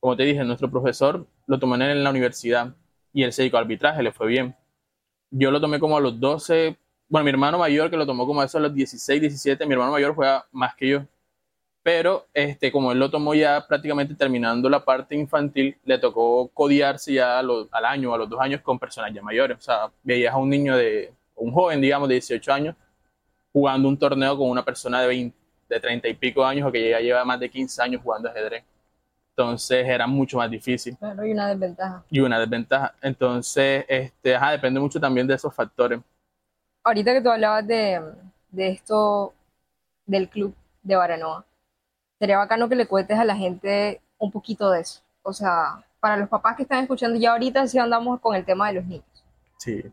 como 0.00 0.16
te 0.16 0.24
dije, 0.24 0.44
nuestro 0.44 0.70
profesor 0.70 1.26
lo 1.46 1.58
tomó 1.58 1.74
en 1.76 2.04
la 2.04 2.10
universidad 2.10 2.74
y 3.12 3.24
él 3.24 3.32
se 3.32 3.50
arbitraje, 3.52 4.02
le 4.02 4.12
fue 4.12 4.28
bien. 4.28 4.56
Yo 5.30 5.50
lo 5.50 5.60
tomé 5.60 5.78
como 5.80 5.96
a 5.96 6.00
los 6.00 6.18
12, 6.20 6.76
bueno, 7.08 7.24
mi 7.24 7.30
hermano 7.30 7.58
mayor 7.58 7.90
que 7.90 7.96
lo 7.96 8.06
tomó 8.06 8.26
como 8.26 8.40
a 8.40 8.44
eso 8.44 8.58
a 8.58 8.60
los 8.60 8.74
16, 8.74 9.20
17, 9.20 9.66
mi 9.66 9.72
hermano 9.72 9.92
mayor 9.92 10.14
juega 10.14 10.46
más 10.52 10.74
que 10.74 10.88
yo. 10.88 11.06
Pero 11.82 12.28
este, 12.32 12.70
como 12.70 12.92
él 12.92 12.98
lo 12.98 13.10
tomó 13.10 13.34
ya 13.34 13.66
prácticamente 13.66 14.14
terminando 14.14 14.68
la 14.70 14.84
parte 14.84 15.16
infantil, 15.16 15.76
le 15.84 15.98
tocó 15.98 16.48
codiarse 16.48 17.14
ya 17.14 17.40
al 17.40 17.84
año, 17.84 18.14
a 18.14 18.18
los 18.18 18.28
dos 18.28 18.40
años 18.40 18.60
con 18.60 18.78
personas 18.78 19.12
ya 19.12 19.22
mayores. 19.22 19.58
O 19.58 19.60
sea, 19.60 19.90
veías 20.04 20.32
a 20.32 20.38
un 20.38 20.48
niño 20.48 20.76
de, 20.76 21.12
un 21.34 21.52
joven, 21.52 21.80
digamos, 21.80 22.08
de 22.08 22.14
18 22.14 22.52
años, 22.52 22.76
jugando 23.52 23.88
un 23.88 23.98
torneo 23.98 24.36
con 24.36 24.48
una 24.48 24.64
persona 24.64 25.00
de 25.00 25.06
20, 25.08 25.36
de 25.68 25.80
30 25.80 26.08
y 26.08 26.14
pico 26.14 26.44
años 26.44 26.68
o 26.68 26.72
que 26.72 26.90
ya 26.90 27.00
lleva 27.00 27.24
más 27.24 27.38
de 27.38 27.50
15 27.50 27.82
años 27.82 28.02
jugando 28.02 28.28
ajedrez. 28.28 28.64
Entonces 29.30 29.86
era 29.86 30.06
mucho 30.06 30.36
más 30.36 30.50
difícil. 30.50 30.96
Pero 31.00 31.24
y 31.24 31.32
una 31.32 31.48
desventaja. 31.48 32.04
Y 32.10 32.20
una 32.20 32.38
desventaja. 32.38 32.94
Entonces, 33.00 33.84
este, 33.88 34.36
ajá, 34.36 34.52
depende 34.52 34.78
mucho 34.78 35.00
también 35.00 35.26
de 35.26 35.34
esos 35.34 35.54
factores. 35.54 36.00
Ahorita 36.84 37.12
que 37.14 37.20
tú 37.22 37.30
hablabas 37.30 37.66
de, 37.66 38.00
de 38.50 38.68
esto 38.68 39.32
del 40.04 40.28
club 40.28 40.54
de 40.82 40.96
Baranoa, 40.96 41.44
sería 42.18 42.38
bacano 42.38 42.68
que 42.68 42.76
le 42.76 42.86
cuentes 42.86 43.18
a 43.18 43.24
la 43.24 43.36
gente 43.36 44.02
un 44.18 44.30
poquito 44.30 44.70
de 44.70 44.80
eso. 44.80 45.00
O 45.22 45.32
sea, 45.32 45.84
para 46.00 46.16
los 46.16 46.28
papás 46.28 46.56
que 46.56 46.62
están 46.62 46.82
escuchando 46.82 47.18
ya 47.18 47.32
ahorita 47.32 47.66
sí 47.66 47.78
andamos 47.78 48.20
con 48.20 48.34
el 48.34 48.44
tema 48.44 48.68
de 48.68 48.74
los 48.74 48.84
niños. 48.84 49.11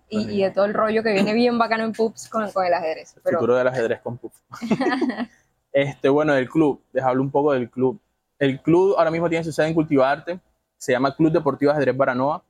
Y, 0.09 0.41
de 0.41 0.51
todo 0.51 0.65
el 0.65 0.73
rollo 0.73 1.03
que 1.03 1.13
viene 1.13 1.33
bien 1.33 1.57
bacano 1.57 1.83
en 1.83 1.93
Pups 1.93 2.29
con, 2.29 2.49
con 2.51 2.65
el 2.65 2.73
ajedrez. 2.73 3.15
El 3.17 3.33
futuro 3.33 3.55
del 3.55 3.67
ajedrez 3.67 4.01
con 4.01 4.17
Pups. 4.17 4.43
este, 5.71 6.09
bueno, 6.09 6.33
del 6.33 6.49
club, 6.49 6.81
les 6.93 7.03
hablo 7.03 7.21
un 7.21 7.31
poco 7.31 7.53
del 7.53 7.69
club. 7.69 7.99
El 8.37 8.61
club 8.61 8.95
ahora 8.97 9.11
mismo 9.11 9.29
tiene 9.29 9.43
su 9.43 9.51
sede 9.51 9.67
en 9.67 9.73
Cultivarte, 9.73 10.39
se 10.77 10.93
llama 10.93 11.15
Club 11.15 11.31
Deportivo 11.31 11.71
Ajedrez 11.71 11.95
Baranoa. 11.95 12.43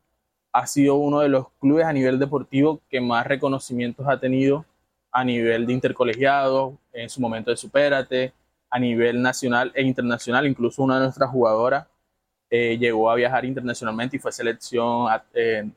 Ha 0.53 0.67
sido 0.67 0.95
uno 0.95 1.19
de 1.19 1.29
los 1.29 1.47
clubes 1.59 1.85
a 1.85 1.93
nivel 1.93 2.19
deportivo 2.19 2.81
que 2.89 3.01
más 3.01 3.25
reconocimientos 3.25 4.07
ha 4.07 4.19
tenido 4.19 4.65
a 5.11 5.23
nivel 5.23 5.65
de 5.65 5.73
intercolegiado, 5.73 6.77
en 6.93 7.09
su 7.09 7.19
momento 7.19 7.49
de 7.49 7.57
Supérate, 7.57 8.33
a 8.69 8.79
nivel 8.79 9.21
nacional 9.21 9.71
e 9.73 9.81
internacional. 9.83 10.45
Incluso 10.45 10.83
una 10.83 10.95
de 10.95 11.05
nuestras 11.05 11.29
jugadoras 11.29 11.87
eh, 12.49 12.77
llegó 12.77 13.09
a 13.09 13.15
viajar 13.15 13.45
internacionalmente 13.45 14.17
y 14.17 14.19
fue 14.19 14.31
selección 14.31 15.07
eh, 15.33 15.69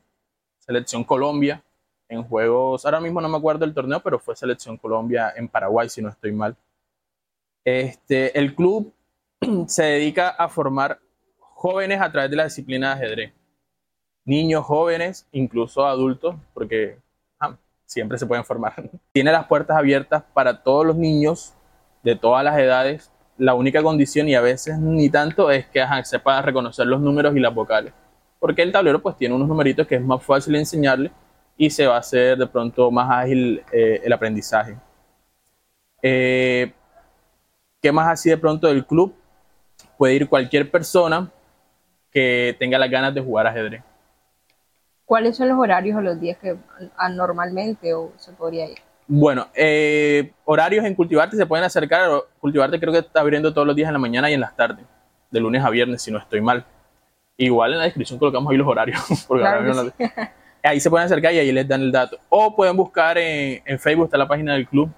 Selección 0.65 1.03
Colombia 1.03 1.61
en 2.07 2.23
juegos, 2.23 2.85
ahora 2.85 3.01
mismo 3.01 3.19
no 3.19 3.27
me 3.27 3.37
acuerdo 3.37 3.65
del 3.65 3.73
torneo, 3.73 3.99
pero 4.01 4.17
fue 4.17 4.33
Selección 4.33 4.77
Colombia 4.77 5.33
en 5.35 5.49
Paraguay, 5.49 5.89
si 5.89 6.01
no 6.01 6.07
estoy 6.07 6.31
mal. 6.31 6.55
Este, 7.65 8.37
el 8.37 8.55
club 8.55 8.93
se 9.67 9.83
dedica 9.83 10.29
a 10.29 10.47
formar 10.47 10.99
jóvenes 11.37 11.99
a 11.99 12.09
través 12.09 12.31
de 12.31 12.37
la 12.37 12.45
disciplina 12.45 12.95
de 12.95 13.03
ajedrez. 13.03 13.33
Niños, 14.23 14.63
jóvenes, 14.63 15.27
incluso 15.33 15.85
adultos, 15.85 16.35
porque 16.53 16.97
ah, 17.41 17.57
siempre 17.85 18.17
se 18.17 18.25
pueden 18.25 18.45
formar. 18.45 18.89
Tiene 19.11 19.33
las 19.33 19.47
puertas 19.47 19.75
abiertas 19.75 20.23
para 20.33 20.63
todos 20.63 20.85
los 20.85 20.95
niños 20.95 21.53
de 22.03 22.15
todas 22.15 22.43
las 22.45 22.57
edades. 22.57 23.11
La 23.37 23.53
única 23.53 23.83
condición, 23.83 24.29
y 24.29 24.35
a 24.35 24.41
veces 24.41 24.77
ni 24.77 25.09
tanto, 25.09 25.51
es 25.51 25.67
que 25.67 25.83
se 26.05 26.19
puedan 26.19 26.43
reconocer 26.45 26.87
los 26.87 27.01
números 27.01 27.35
y 27.35 27.41
las 27.41 27.53
vocales 27.53 27.93
porque 28.43 28.61
el 28.61 28.73
tablero 28.73 29.01
pues 29.01 29.15
tiene 29.15 29.33
unos 29.33 29.47
numeritos 29.47 29.87
que 29.87 29.95
es 29.95 30.01
más 30.01 30.21
fácil 30.21 30.53
enseñarle 30.55 31.09
y 31.55 31.69
se 31.69 31.87
va 31.87 31.95
a 31.95 31.99
hacer 31.99 32.37
de 32.37 32.45
pronto 32.45 32.91
más 32.91 33.09
ágil 33.09 33.63
eh, 33.71 34.01
el 34.03 34.11
aprendizaje. 34.11 34.75
Eh, 36.01 36.73
¿Qué 37.81 37.89
más 37.93 38.09
así 38.09 38.29
de 38.29 38.37
pronto 38.37 38.67
del 38.67 38.85
club? 38.85 39.15
Puede 39.97 40.15
ir 40.15 40.27
cualquier 40.27 40.69
persona 40.69 41.31
que 42.11 42.53
tenga 42.59 42.77
las 42.77 42.89
ganas 42.89 43.15
de 43.15 43.21
jugar 43.21 43.47
ajedrez. 43.47 43.81
¿Cuáles 45.05 45.37
son 45.37 45.47
los 45.47 45.57
horarios 45.57 45.97
o 45.97 46.01
los 46.01 46.19
días 46.19 46.37
que 46.37 46.57
normalmente 47.11 47.93
o 47.93 48.11
se 48.17 48.33
podría 48.33 48.65
ir? 48.65 48.79
Bueno, 49.07 49.47
eh, 49.55 50.33
horarios 50.43 50.83
en 50.83 50.95
Cultivarte 50.95 51.37
se 51.37 51.45
pueden 51.45 51.63
acercar. 51.63 52.09
Cultivarte 52.41 52.77
creo 52.77 52.91
que 52.91 52.99
está 52.99 53.21
abriendo 53.21 53.53
todos 53.53 53.65
los 53.65 53.75
días 53.77 53.87
en 53.87 53.93
la 53.93 53.99
mañana 53.99 54.29
y 54.29 54.33
en 54.33 54.41
las 54.41 54.53
tardes, 54.53 54.85
de 55.31 55.39
lunes 55.39 55.63
a 55.63 55.69
viernes, 55.69 56.01
si 56.01 56.11
no 56.11 56.17
estoy 56.17 56.41
mal. 56.41 56.65
Igual 57.37 57.73
en 57.73 57.79
la 57.79 57.83
descripción 57.85 58.19
colocamos 58.19 58.51
ahí 58.51 58.57
los 58.57 58.67
horarios. 58.67 59.01
Porque 59.27 59.43
Ahí 60.65 60.79
se 60.79 60.89
pueden 60.89 61.05
acercar 61.05 61.33
y 61.33 61.39
ahí 61.39 61.51
les 61.51 61.67
dan 61.67 61.81
el 61.81 61.91
dato. 61.91 62.17
O 62.29 62.55
pueden 62.55 62.77
buscar 62.77 63.17
en, 63.17 63.61
en 63.65 63.79
Facebook, 63.79 64.05
está 64.05 64.17
la 64.17 64.27
página 64.27 64.53
del 64.53 64.65
club. 64.65 64.89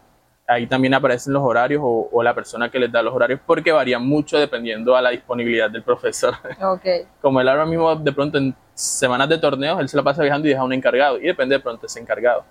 Ahí 0.47 0.67
también 0.67 0.93
aparecen 0.93 1.33
los 1.33 1.41
horarios 1.41 1.81
o, 1.83 2.07
o, 2.11 2.21
la 2.21 2.35
persona 2.35 2.69
que 2.69 2.77
les 2.77 2.91
da 2.91 3.01
los 3.01 3.15
horarios 3.15 3.39
porque 3.43 3.71
varían 3.71 4.05
mucho 4.05 4.37
dependiendo 4.37 4.95
a 4.95 5.01
la 5.01 5.09
disponibilidad 5.09 5.71
del 5.71 5.81
profesor. 5.81 6.35
Okay. 6.61 7.07
Como 7.19 7.41
él 7.41 7.49
ahora 7.49 7.65
mismo 7.65 7.95
de 7.95 8.11
pronto 8.11 8.37
en 8.37 8.55
semanas 8.75 9.27
de 9.27 9.39
torneos, 9.39 9.79
él 9.79 9.89
se 9.89 9.97
la 9.97 10.03
pasa 10.03 10.21
viajando 10.21 10.47
y 10.47 10.51
deja 10.51 10.63
un 10.63 10.73
encargado. 10.73 11.17
Y 11.17 11.23
depende 11.23 11.55
de 11.55 11.61
pronto 11.61 11.87
ese 11.87 11.99
encargado. 11.99 12.45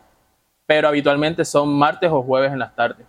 Pero 0.67 0.89
habitualmente 0.89 1.45
son 1.45 1.73
martes 1.73 2.11
o 2.11 2.21
jueves 2.21 2.53
en 2.53 2.59
las 2.59 2.75
tardes. 2.75 3.07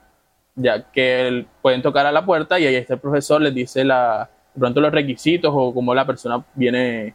Ya 0.53 0.83
que 0.91 1.47
pueden 1.63 1.81
tocar 1.81 2.05
a 2.05 2.11
la 2.11 2.23
puerta 2.23 2.59
y 2.59 2.67
ahí 2.67 2.75
está 2.75 2.93
el 2.93 2.99
profesor, 2.99 3.41
les 3.41 3.55
dice 3.55 3.83
la, 3.83 4.29
pronto 4.57 4.81
los 4.81 4.91
requisitos 4.91 5.51
o 5.53 5.73
cómo 5.73 5.93
la 5.93 6.05
persona 6.05 6.43
viene, 6.53 7.13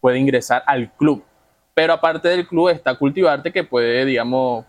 puede 0.00 0.18
ingresar 0.18 0.62
al 0.66 0.90
club. 0.92 1.22
Pero 1.74 1.92
aparte 1.92 2.28
del 2.28 2.46
club 2.46 2.70
está 2.70 2.94
Cultivarte, 2.94 3.52
que 3.52 3.64
puede, 3.64 4.04
digamos, 4.04 4.64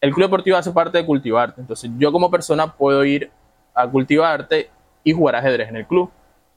el 0.00 0.12
club 0.12 0.26
deportivo 0.26 0.56
hace 0.56 0.70
parte 0.70 0.98
de 0.98 1.06
Cultivarte. 1.06 1.60
Entonces 1.60 1.90
yo 1.98 2.12
como 2.12 2.30
persona 2.30 2.72
puedo 2.72 3.04
ir 3.04 3.30
a 3.74 3.88
Cultivarte 3.88 4.70
y 5.02 5.12
jugar 5.12 5.36
ajedrez 5.36 5.68
en 5.68 5.76
el 5.76 5.86
club. 5.86 6.10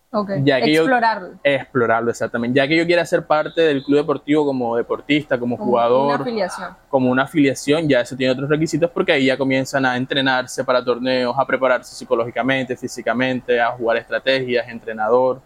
Okay. 0.10 0.42
Ya 0.44 0.62
que 0.62 0.74
explorarlo. 0.74 1.32
Yo, 1.34 1.40
explorarlo, 1.44 2.12
exactamente. 2.12 2.58
Ya 2.58 2.68
que 2.68 2.78
yo 2.78 2.86
quiera 2.86 3.06
ser 3.06 3.26
parte 3.26 3.62
del 3.62 3.84
club 3.84 3.98
deportivo 3.98 4.46
como 4.46 4.76
deportista, 4.78 5.38
como, 5.38 5.58
como 5.58 5.70
jugador. 5.70 6.06
Una 6.06 6.16
afiliación. 6.16 6.76
Como 6.90 7.12
una 7.12 7.24
afiliación, 7.24 7.90
ya 7.90 8.02
eso 8.02 8.16
tiene 8.16 8.32
otros 8.32 8.50
requisitos 8.50 8.90
porque 8.90 9.12
ahí 9.12 9.26
ya 9.26 9.38
comienzan 9.38 9.86
a 9.86 9.98
entrenarse 9.98 10.64
para 10.64 10.84
torneos, 10.84 11.36
a 11.38 11.46
prepararse 11.46 11.94
psicológicamente, 11.94 12.78
físicamente, 12.78 13.60
a 13.60 13.72
jugar 13.72 13.98
estrategias, 13.98 14.68
entrenador. 14.70 15.42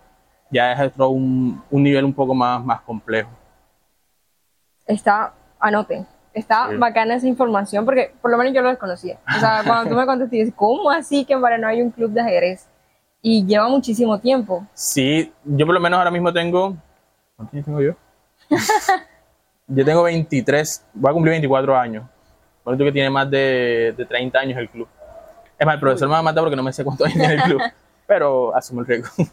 Ya 0.51 0.73
es 0.73 0.79
otro 0.79 1.09
un, 1.09 1.61
un 1.71 1.83
nivel 1.83 2.05
un 2.05 2.13
poco 2.13 2.35
más, 2.35 2.63
más 2.63 2.81
complejo 2.81 3.29
está, 4.93 5.33
anoten, 5.59 6.05
está 6.33 6.69
bacana 6.77 7.15
esa 7.15 7.27
información 7.27 7.85
porque 7.85 8.13
por 8.21 8.31
lo 8.31 8.37
menos 8.37 8.53
yo 8.53 8.61
lo 8.61 8.69
desconocía. 8.69 9.17
O 9.35 9.39
sea, 9.39 9.61
cuando 9.65 9.89
tú 9.89 9.95
me 9.95 10.05
contaste, 10.05 10.35
dices, 10.35 10.53
¿cómo 10.55 10.89
así 10.89 11.25
que 11.25 11.33
en 11.33 11.61
no 11.61 11.67
hay 11.67 11.81
un 11.81 11.91
club 11.91 12.11
de 12.11 12.21
ajedrez? 12.21 12.67
Y 13.21 13.45
lleva 13.45 13.67
muchísimo 13.67 14.19
tiempo. 14.19 14.65
Sí, 14.73 15.31
yo 15.45 15.65
por 15.65 15.75
lo 15.75 15.79
menos 15.79 15.97
ahora 15.97 16.11
mismo 16.11 16.33
tengo. 16.33 16.75
¿Cuántos 17.35 17.53
años 17.53 17.65
tengo 17.65 17.81
yo? 17.81 17.93
yo 19.67 19.85
tengo 19.85 20.03
23, 20.03 20.85
voy 20.93 21.09
a 21.09 21.13
cumplir 21.13 21.31
24 21.31 21.77
años. 21.77 22.05
Por 22.63 22.77
tú 22.77 22.83
que 22.83 22.91
tiene 22.91 23.09
más 23.09 23.29
de, 23.29 23.93
de 23.95 24.05
30 24.05 24.39
años 24.39 24.57
el 24.57 24.69
club. 24.69 24.87
Es 25.57 25.65
más, 25.65 25.75
el 25.75 25.79
profesor 25.79 26.07
me 26.07 26.13
va 26.13 26.19
a 26.19 26.23
matar 26.23 26.43
porque 26.43 26.55
no 26.55 26.63
me 26.63 26.73
sé 26.73 26.83
cuántos 26.83 27.05
años 27.05 27.19
tiene 27.19 27.33
el 27.35 27.41
club, 27.43 27.61
pero 28.07 28.55
asumo 28.55 28.81
el 28.81 28.87
riesgo. 28.87 29.09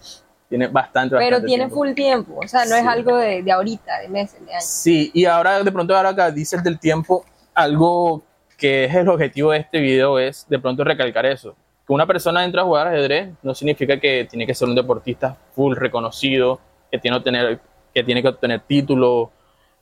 Tiene 0.48 0.66
bastante, 0.66 1.14
Pero 1.18 1.42
tiene 1.42 1.68
full 1.68 1.92
tiempo, 1.92 2.40
o 2.42 2.48
sea, 2.48 2.64
no 2.64 2.74
es 2.74 2.86
algo 2.86 3.18
de, 3.18 3.42
de, 3.42 3.52
ahorita, 3.52 3.98
de 3.98 4.08
meses, 4.08 4.42
de 4.46 4.50
años. 4.50 4.64
Sí, 4.64 5.10
y 5.12 5.26
ahora 5.26 5.62
de 5.62 5.70
pronto 5.70 5.94
ahora 5.94 6.16
que 6.16 6.32
dices 6.32 6.64
del 6.64 6.78
tiempo, 6.78 7.22
algo 7.52 8.22
que 8.56 8.86
es 8.86 8.94
el 8.94 9.10
objetivo 9.10 9.52
de 9.52 9.58
este 9.58 9.78
video 9.78 10.18
es 10.18 10.46
de 10.48 10.58
pronto 10.58 10.84
recalcar 10.84 11.26
eso. 11.26 11.54
Que 11.88 11.92
una 11.94 12.06
persona 12.06 12.44
entra 12.44 12.62
a 12.62 12.64
jugar 12.66 12.88
ajedrez 12.88 13.30
no 13.42 13.54
significa 13.54 13.98
que 13.98 14.28
tiene 14.30 14.46
que 14.46 14.54
ser 14.54 14.68
un 14.68 14.74
deportista 14.74 15.36
full 15.54 15.74
reconocido, 15.74 16.60
que 16.92 16.98
tiene, 16.98 17.18
tener, 17.20 17.58
que, 17.94 18.04
tiene 18.04 18.20
que 18.20 18.28
obtener 18.28 18.60
títulos, 18.60 19.30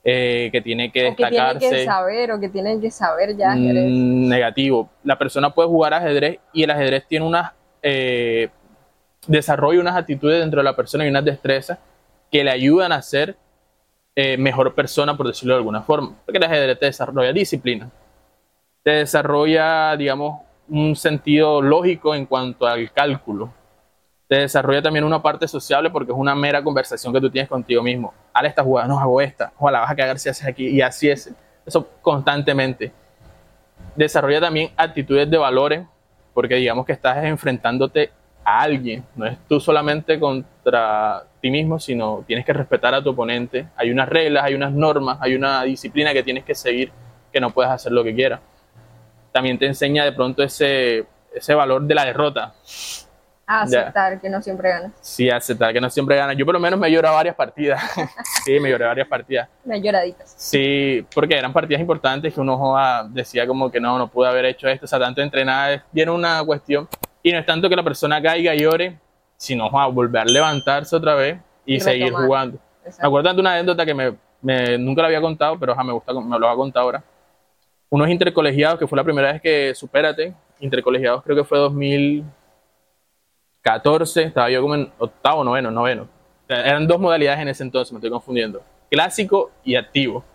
eh, 0.03 0.47
que 0.51 0.61
tiene 0.61 0.89
que 0.89 1.03
destacarse. 1.03 1.53
que 1.53 1.59
tiene 1.59 1.75
que 1.75 1.85
saber 1.85 2.31
o 2.31 2.39
que 2.39 2.49
tiene 2.49 2.79
que 2.79 2.89
saber 2.89 3.35
ya 3.35 3.51
ajedrez. 3.51 3.91
Mm, 3.91 4.29
negativo. 4.29 4.89
La 5.03 5.19
persona 5.19 5.49
puede 5.49 5.67
jugar 5.67 5.93
ajedrez 5.93 6.39
y 6.53 6.63
el 6.63 6.71
ajedrez 6.71 7.05
tiene 7.07 7.25
unas 7.25 7.51
eh, 7.83 8.49
desarrolla 9.27 9.81
unas 9.81 9.95
actitudes 9.95 10.39
dentro 10.39 10.61
de 10.61 10.63
la 10.63 10.75
persona 10.75 11.05
y 11.05 11.09
unas 11.09 11.25
destrezas 11.25 11.77
que 12.31 12.43
le 12.43 12.51
ayudan 12.51 12.91
a 12.91 13.01
ser 13.01 13.35
eh, 14.15 14.37
mejor 14.37 14.73
persona, 14.73 15.15
por 15.15 15.27
decirlo 15.27 15.53
de 15.53 15.59
alguna 15.59 15.81
forma. 15.81 16.15
Porque 16.25 16.37
el 16.37 16.43
ajedrez 16.43 16.79
te 16.79 16.85
desarrolla 16.87 17.31
disciplina, 17.31 17.89
te 18.83 18.91
desarrolla, 18.91 19.95
digamos, 19.95 20.41
un 20.69 20.95
sentido 20.95 21.61
lógico 21.61 22.15
en 22.15 22.25
cuanto 22.25 22.65
al 22.65 22.91
cálculo, 22.91 23.51
te 24.27 24.39
desarrolla 24.39 24.81
también 24.81 25.05
una 25.05 25.21
parte 25.21 25.47
sociable 25.47 25.89
porque 25.89 26.11
es 26.11 26.17
una 26.17 26.35
mera 26.35 26.61
conversación 26.61 27.13
que 27.13 27.21
tú 27.21 27.29
tienes 27.29 27.49
contigo 27.49 27.81
mismo. 27.81 28.13
Ahora 28.33 28.49
esta 28.49 28.63
jugada, 28.63 28.87
no 28.87 28.99
hago 28.99 29.21
esta, 29.21 29.53
ojalá 29.57 29.79
vas 29.79 29.91
a 29.91 29.95
cagar 29.95 30.19
si 30.19 30.29
haces 30.29 30.45
aquí, 30.45 30.67
y 30.67 30.81
así 30.81 31.09
es. 31.09 31.33
Eso 31.65 31.87
constantemente. 32.01 32.91
Desarrolla 33.95 34.41
también 34.41 34.71
actitudes 34.75 35.29
de 35.29 35.37
valores, 35.37 35.85
porque 36.33 36.55
digamos 36.55 36.85
que 36.85 36.93
estás 36.93 37.23
enfrentándote 37.23 38.11
a 38.43 38.61
alguien. 38.61 39.03
No 39.15 39.25
es 39.25 39.37
tú 39.47 39.59
solamente 39.59 40.19
contra 40.19 41.23
ti 41.41 41.49
mismo, 41.49 41.79
sino 41.79 42.23
tienes 42.27 42.45
que 42.45 42.53
respetar 42.53 42.93
a 42.93 43.01
tu 43.01 43.09
oponente. 43.09 43.67
Hay 43.75 43.91
unas 43.91 44.07
reglas, 44.07 44.43
hay 44.43 44.53
unas 44.53 44.71
normas, 44.71 45.17
hay 45.21 45.35
una 45.35 45.63
disciplina 45.63 46.13
que 46.13 46.23
tienes 46.23 46.43
que 46.43 46.53
seguir, 46.53 46.91
que 47.31 47.39
no 47.39 47.49
puedes 47.49 47.71
hacer 47.71 47.91
lo 47.91 48.03
que 48.03 48.13
quieras. 48.13 48.39
También 49.31 49.57
te 49.57 49.65
enseña 49.65 50.03
de 50.03 50.11
pronto 50.11 50.43
ese, 50.43 51.05
ese 51.33 51.53
valor 51.53 51.83
de 51.83 51.95
la 51.95 52.05
derrota. 52.05 52.53
A 53.49 53.61
aceptar 53.61 54.19
que 54.19 54.29
no 54.29 54.41
siempre 54.41 54.69
ganas. 54.69 54.91
Sí, 54.99 55.29
aceptar 55.29 55.71
que 55.71 55.79
no 55.79 55.89
siempre 55.89 56.17
ganas. 56.17 56.35
Yo 56.35 56.45
por 56.45 56.53
lo 56.53 56.59
menos 56.59 56.77
me 56.77 56.91
lloré 56.91 57.07
varias 57.07 57.35
partidas. 57.35 57.81
sí, 58.43 58.59
me 58.59 58.69
lloré 58.69 58.85
varias 58.85 59.07
partidas. 59.07 59.47
Me 59.63 59.81
lloraditas. 59.81 60.33
Sí, 60.35 61.05
porque 61.15 61.37
eran 61.37 61.53
partidas 61.53 61.79
importantes 61.79 62.33
que 62.33 62.41
uno 62.41 62.75
decía 63.09 63.47
como 63.47 63.71
que 63.71 63.79
no, 63.79 63.97
no 63.97 64.09
pude 64.09 64.27
haber 64.27 64.45
hecho 64.45 64.67
esto. 64.67 64.83
O 64.83 64.87
sea, 64.87 64.99
tanto 64.99 65.21
entrenar 65.21 65.83
viene 65.93 66.11
una 66.11 66.43
cuestión 66.43 66.89
y 67.23 67.31
no 67.31 67.39
es 67.39 67.45
tanto 67.45 67.69
que 67.69 67.75
la 67.77 67.83
persona 67.83 68.21
caiga 68.21 68.53
y 68.53 68.59
llore, 68.59 68.99
sino 69.37 69.65
a 69.79 69.87
volver 69.87 70.23
a 70.23 70.25
levantarse 70.25 70.93
otra 70.93 71.15
vez 71.15 71.39
y, 71.65 71.79
seguir 71.79 72.11
jugando. 72.11 72.59
Me 72.83 73.07
acuerdo 73.07 73.33
de 73.33 73.39
una 73.39 73.53
anécdota 73.53 73.85
que 73.85 73.93
me, 73.93 74.77
nunca 74.77 75.01
la 75.01 75.07
había 75.07 75.21
contado, 75.21 75.57
pero 75.57 75.73
me 75.83 75.93
gusta, 75.93 76.13
me 76.13 76.37
lo 76.37 76.47
va 76.47 76.51
a 76.51 76.55
contar 76.55 76.83
ahora. 76.83 77.03
Unos 77.89 78.09
intercolegiados, 78.09 78.77
que 78.79 78.87
fue 78.87 78.97
la 78.97 79.03
primera 79.03 79.31
vez 79.31 79.41
que 79.41 79.73
supérate, 79.73 80.33
intercolegiados 80.59 81.23
creo 81.23 81.37
que 81.37 81.45
fue 81.45 81.57
2014, 81.57 84.23
estaba 84.23 84.49
yo 84.49 84.61
como 84.61 84.75
en 84.75 84.91
octavo, 84.97 85.41
noveno, 85.43 85.71
noveno. 85.71 86.07
Eran 86.49 86.87
dos 86.87 86.99
modalidades 86.99 87.41
en 87.41 87.47
ese 87.47 87.63
entonces, 87.63 87.93
me 87.93 87.99
estoy 87.99 88.09
confundiendo. 88.09 88.61
Clásico 88.89 89.51
y 89.63 89.75
activo. 89.75 90.25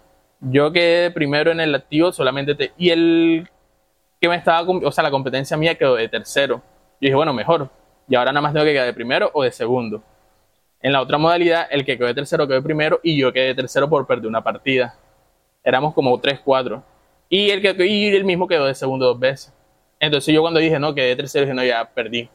Yo 0.41 0.73
quedé 0.73 1.11
primero 1.11 1.51
en 1.51 1.61
el 1.61 1.75
activo, 1.75 2.11
solamente 2.13 2.55
te, 2.55 2.73
y 2.77 2.91
el 2.91 3.49
que 4.21 4.29
me 4.29 4.37
estaba, 4.37 4.63
o 4.63 4.93
sea, 4.93 5.05
la 5.05 5.11
competencia 5.11 5.57
mía 5.57 5.77
quedó 5.77 5.97
de 5.97 6.09
tercero. 6.09 6.57
Yo 6.57 6.63
dije, 7.01 7.15
bueno, 7.15 7.35
mejor. 7.35 7.71
Y 8.09 8.15
ahora 8.15 8.33
nada 8.33 8.43
más 8.43 8.53
tengo 8.53 8.65
que 8.65 8.73
quedar 8.73 8.87
de 8.87 8.95
primero 8.95 9.31
o 9.35 9.43
de 9.43 9.53
segundo. 9.53 10.03
En 10.81 10.93
la 10.93 11.01
otra 11.01 11.19
modalidad, 11.19 11.67
el 11.71 11.85
que 11.85 11.97
quedó 11.97 12.07
de 12.07 12.15
tercero 12.15 12.47
quedó 12.47 12.57
de 12.57 12.63
primero 12.63 13.01
y 13.03 13.17
yo 13.17 13.33
quedé 13.33 13.49
de 13.49 13.55
tercero 13.55 13.89
por 13.89 14.07
perder 14.07 14.27
una 14.27 14.43
partida. 14.43 14.97
Éramos 15.63 15.95
como 15.95 16.21
3-4. 16.21 16.83
Y 17.35 17.49
el, 17.49 17.62
que, 17.62 17.87
y 17.87 18.15
el 18.15 18.25
mismo 18.25 18.47
quedó 18.47 18.67
de 18.67 18.75
segundo 18.75 19.07
dos 19.07 19.19
veces. 19.19 19.55
Entonces 19.99 20.35
yo 20.35 20.43
cuando 20.43 20.61
dije, 20.61 20.79
no, 20.79 20.95
quedé 20.95 21.17
tercero, 21.17 21.47
dije, 21.47 21.55
no, 21.55 21.65
ya 21.65 21.83
perdí. 21.83 22.29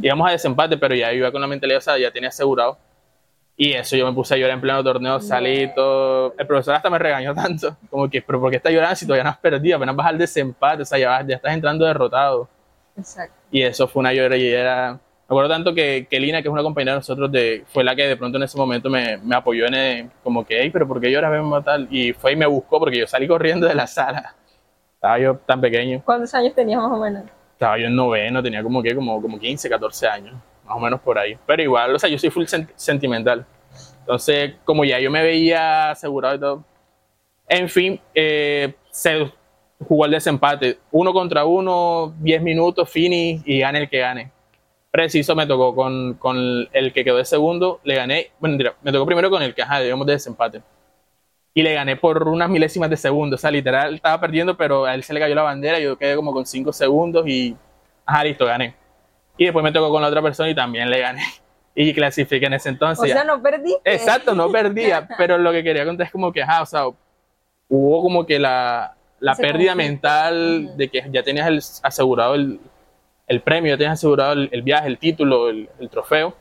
Íbamos 0.00 0.28
a 0.28 0.30
desempate, 0.30 0.76
pero 0.76 0.94
ya 0.94 1.12
iba 1.12 1.32
con 1.32 1.40
la 1.40 1.48
mentalidad, 1.48 1.78
o 1.78 1.80
sea, 1.80 1.98
ya 1.98 2.12
tenía 2.12 2.28
asegurado. 2.28 2.78
Y 3.56 3.72
eso 3.72 3.96
yo 3.96 4.06
me 4.06 4.12
puse 4.12 4.34
a 4.34 4.36
llorar 4.36 4.54
en 4.54 4.60
pleno 4.60 4.84
torneo, 4.84 5.18
salí 5.18 5.74
todo. 5.74 6.32
El 6.38 6.46
profesor 6.46 6.76
hasta 6.76 6.88
me 6.88 7.00
regañó 7.00 7.34
tanto, 7.34 7.76
como 7.90 8.08
que, 8.08 8.22
pero 8.22 8.40
¿por 8.40 8.52
qué 8.52 8.58
estás 8.58 8.72
llorando 8.72 8.94
si 8.94 9.04
todavía 9.04 9.24
no 9.24 9.30
has 9.30 9.38
perdido? 9.38 9.78
Apenas 9.78 9.96
vas 9.96 10.06
al 10.06 10.18
desempate, 10.18 10.82
o 10.82 10.86
sea, 10.86 10.96
ya, 10.96 11.26
ya 11.26 11.34
estás 11.34 11.52
entrando 11.52 11.84
derrotado. 11.84 12.48
Exacto. 12.96 13.34
Y 13.50 13.62
eso 13.62 13.88
fue 13.88 13.98
una 13.98 14.12
llorera. 14.14 15.00
Me 15.30 15.34
acuerdo 15.34 15.50
tanto 15.50 15.72
que, 15.72 16.08
que 16.10 16.18
Lina, 16.18 16.42
que 16.42 16.48
es 16.48 16.52
una 16.52 16.64
compañera 16.64 16.94
de 16.94 16.98
nosotros, 16.98 17.30
de, 17.30 17.62
fue 17.68 17.84
la 17.84 17.94
que 17.94 18.02
de 18.02 18.16
pronto 18.16 18.36
en 18.36 18.42
ese 18.42 18.58
momento 18.58 18.90
me, 18.90 19.16
me 19.18 19.36
apoyó 19.36 19.64
en 19.66 19.74
el, 19.74 20.10
como 20.24 20.44
que, 20.44 20.60
hey, 20.60 20.70
pero 20.72 20.88
¿por 20.88 21.00
qué 21.00 21.08
lloras? 21.08 21.30
Ven 21.30 21.48
tal. 21.62 21.86
Y 21.88 22.12
fue 22.12 22.32
y 22.32 22.36
me 22.36 22.46
buscó 22.46 22.80
porque 22.80 22.98
yo 22.98 23.06
salí 23.06 23.28
corriendo 23.28 23.68
de 23.68 23.76
la 23.76 23.86
sala. 23.86 24.34
Estaba 24.94 25.20
yo 25.20 25.36
tan 25.36 25.60
pequeño. 25.60 26.02
¿Cuántos 26.04 26.34
años 26.34 26.52
tenías 26.52 26.82
más 26.82 26.90
o 26.90 27.00
menos? 27.00 27.22
Estaba 27.52 27.78
yo 27.78 27.86
en 27.86 27.94
noveno, 27.94 28.42
tenía 28.42 28.60
como 28.60 28.82
que 28.82 28.92
como, 28.92 29.22
como 29.22 29.38
15, 29.38 29.70
14 29.70 30.08
años, 30.08 30.34
más 30.64 30.76
o 30.76 30.80
menos 30.80 31.00
por 31.00 31.16
ahí. 31.16 31.38
Pero 31.46 31.62
igual, 31.62 31.94
o 31.94 31.98
sea, 32.00 32.10
yo 32.10 32.18
soy 32.18 32.30
full 32.30 32.46
sentimental. 32.74 33.46
Entonces, 34.00 34.54
como 34.64 34.84
ya 34.84 34.98
yo 34.98 35.12
me 35.12 35.22
veía 35.22 35.92
asegurado 35.92 36.34
y 36.34 36.40
todo. 36.40 36.64
En 37.46 37.68
fin, 37.68 38.00
eh, 38.16 38.74
se 38.90 39.30
jugó 39.86 40.06
el 40.06 40.10
desempate. 40.10 40.80
Uno 40.90 41.12
contra 41.12 41.44
uno, 41.44 42.16
10 42.18 42.42
minutos, 42.42 42.90
finish 42.90 43.42
y 43.44 43.60
gane 43.60 43.78
el 43.78 43.88
que 43.88 44.00
gane. 44.00 44.39
Preciso 44.90 45.36
me 45.36 45.46
tocó 45.46 45.74
con, 45.74 46.14
con 46.14 46.68
el 46.72 46.92
que 46.92 47.04
quedó 47.04 47.16
de 47.16 47.24
segundo, 47.24 47.80
le 47.84 47.94
gané. 47.94 48.32
Bueno, 48.40 48.72
me 48.82 48.90
tocó 48.90 49.06
primero 49.06 49.30
con 49.30 49.40
el 49.42 49.54
que, 49.54 49.62
ajá, 49.62 49.80
digamos, 49.80 50.06
de 50.06 50.14
desempate. 50.14 50.62
y 51.54 51.62
le 51.62 51.74
gané 51.74 51.96
por 51.96 52.26
unas 52.26 52.48
milésimas 52.48 52.90
de 52.90 52.96
segundo. 52.96 53.36
O 53.36 53.38
sea, 53.38 53.50
literal 53.52 53.94
estaba 53.94 54.20
perdiendo, 54.20 54.56
pero 54.56 54.84
a 54.86 54.94
él 54.94 55.04
se 55.04 55.14
le 55.14 55.20
cayó 55.20 55.34
la 55.34 55.42
bandera, 55.42 55.78
yo 55.78 55.96
quedé 55.96 56.16
como 56.16 56.32
con 56.32 56.44
5 56.44 56.72
segundos 56.72 57.26
y, 57.28 57.56
ajá, 58.04 58.24
listo, 58.24 58.46
gané. 58.46 58.74
Y 59.36 59.44
después 59.44 59.62
me 59.62 59.72
tocó 59.72 59.90
con 59.90 60.02
la 60.02 60.08
otra 60.08 60.22
persona 60.22 60.50
y 60.50 60.54
también 60.54 60.90
le 60.90 61.00
gané. 61.00 61.22
Y 61.72 61.94
clasifiqué 61.94 62.46
en 62.46 62.54
ese 62.54 62.68
entonces. 62.68 63.10
O 63.10 63.14
sea, 63.14 63.22
no 63.22 63.40
perdí. 63.40 63.76
Exacto, 63.84 64.34
no 64.34 64.50
perdía, 64.50 65.08
pero 65.16 65.38
lo 65.38 65.52
que 65.52 65.62
quería 65.62 65.86
contar 65.86 66.08
es 66.08 66.12
como 66.12 66.32
que, 66.32 66.42
ajá, 66.42 66.62
o 66.62 66.66
sea, 66.66 66.82
hubo 67.68 68.02
como 68.02 68.26
que 68.26 68.40
la, 68.40 68.96
la 69.20 69.36
pérdida 69.36 69.72
conflicto. 69.72 69.76
mental 69.76 70.76
de 70.76 70.88
que 70.88 71.04
ya 71.12 71.22
tenías 71.22 71.46
el, 71.46 71.62
asegurado 71.84 72.34
el, 72.34 72.58
el 73.30 73.40
premio, 73.42 73.72
ya 73.72 73.78
tenías 73.78 73.92
asegurado 73.94 74.32
el, 74.32 74.48
el 74.52 74.62
viaje, 74.62 74.88
el 74.88 74.98
título, 74.98 75.48
el, 75.48 75.68
el 75.78 75.88
trofeo, 75.88 76.34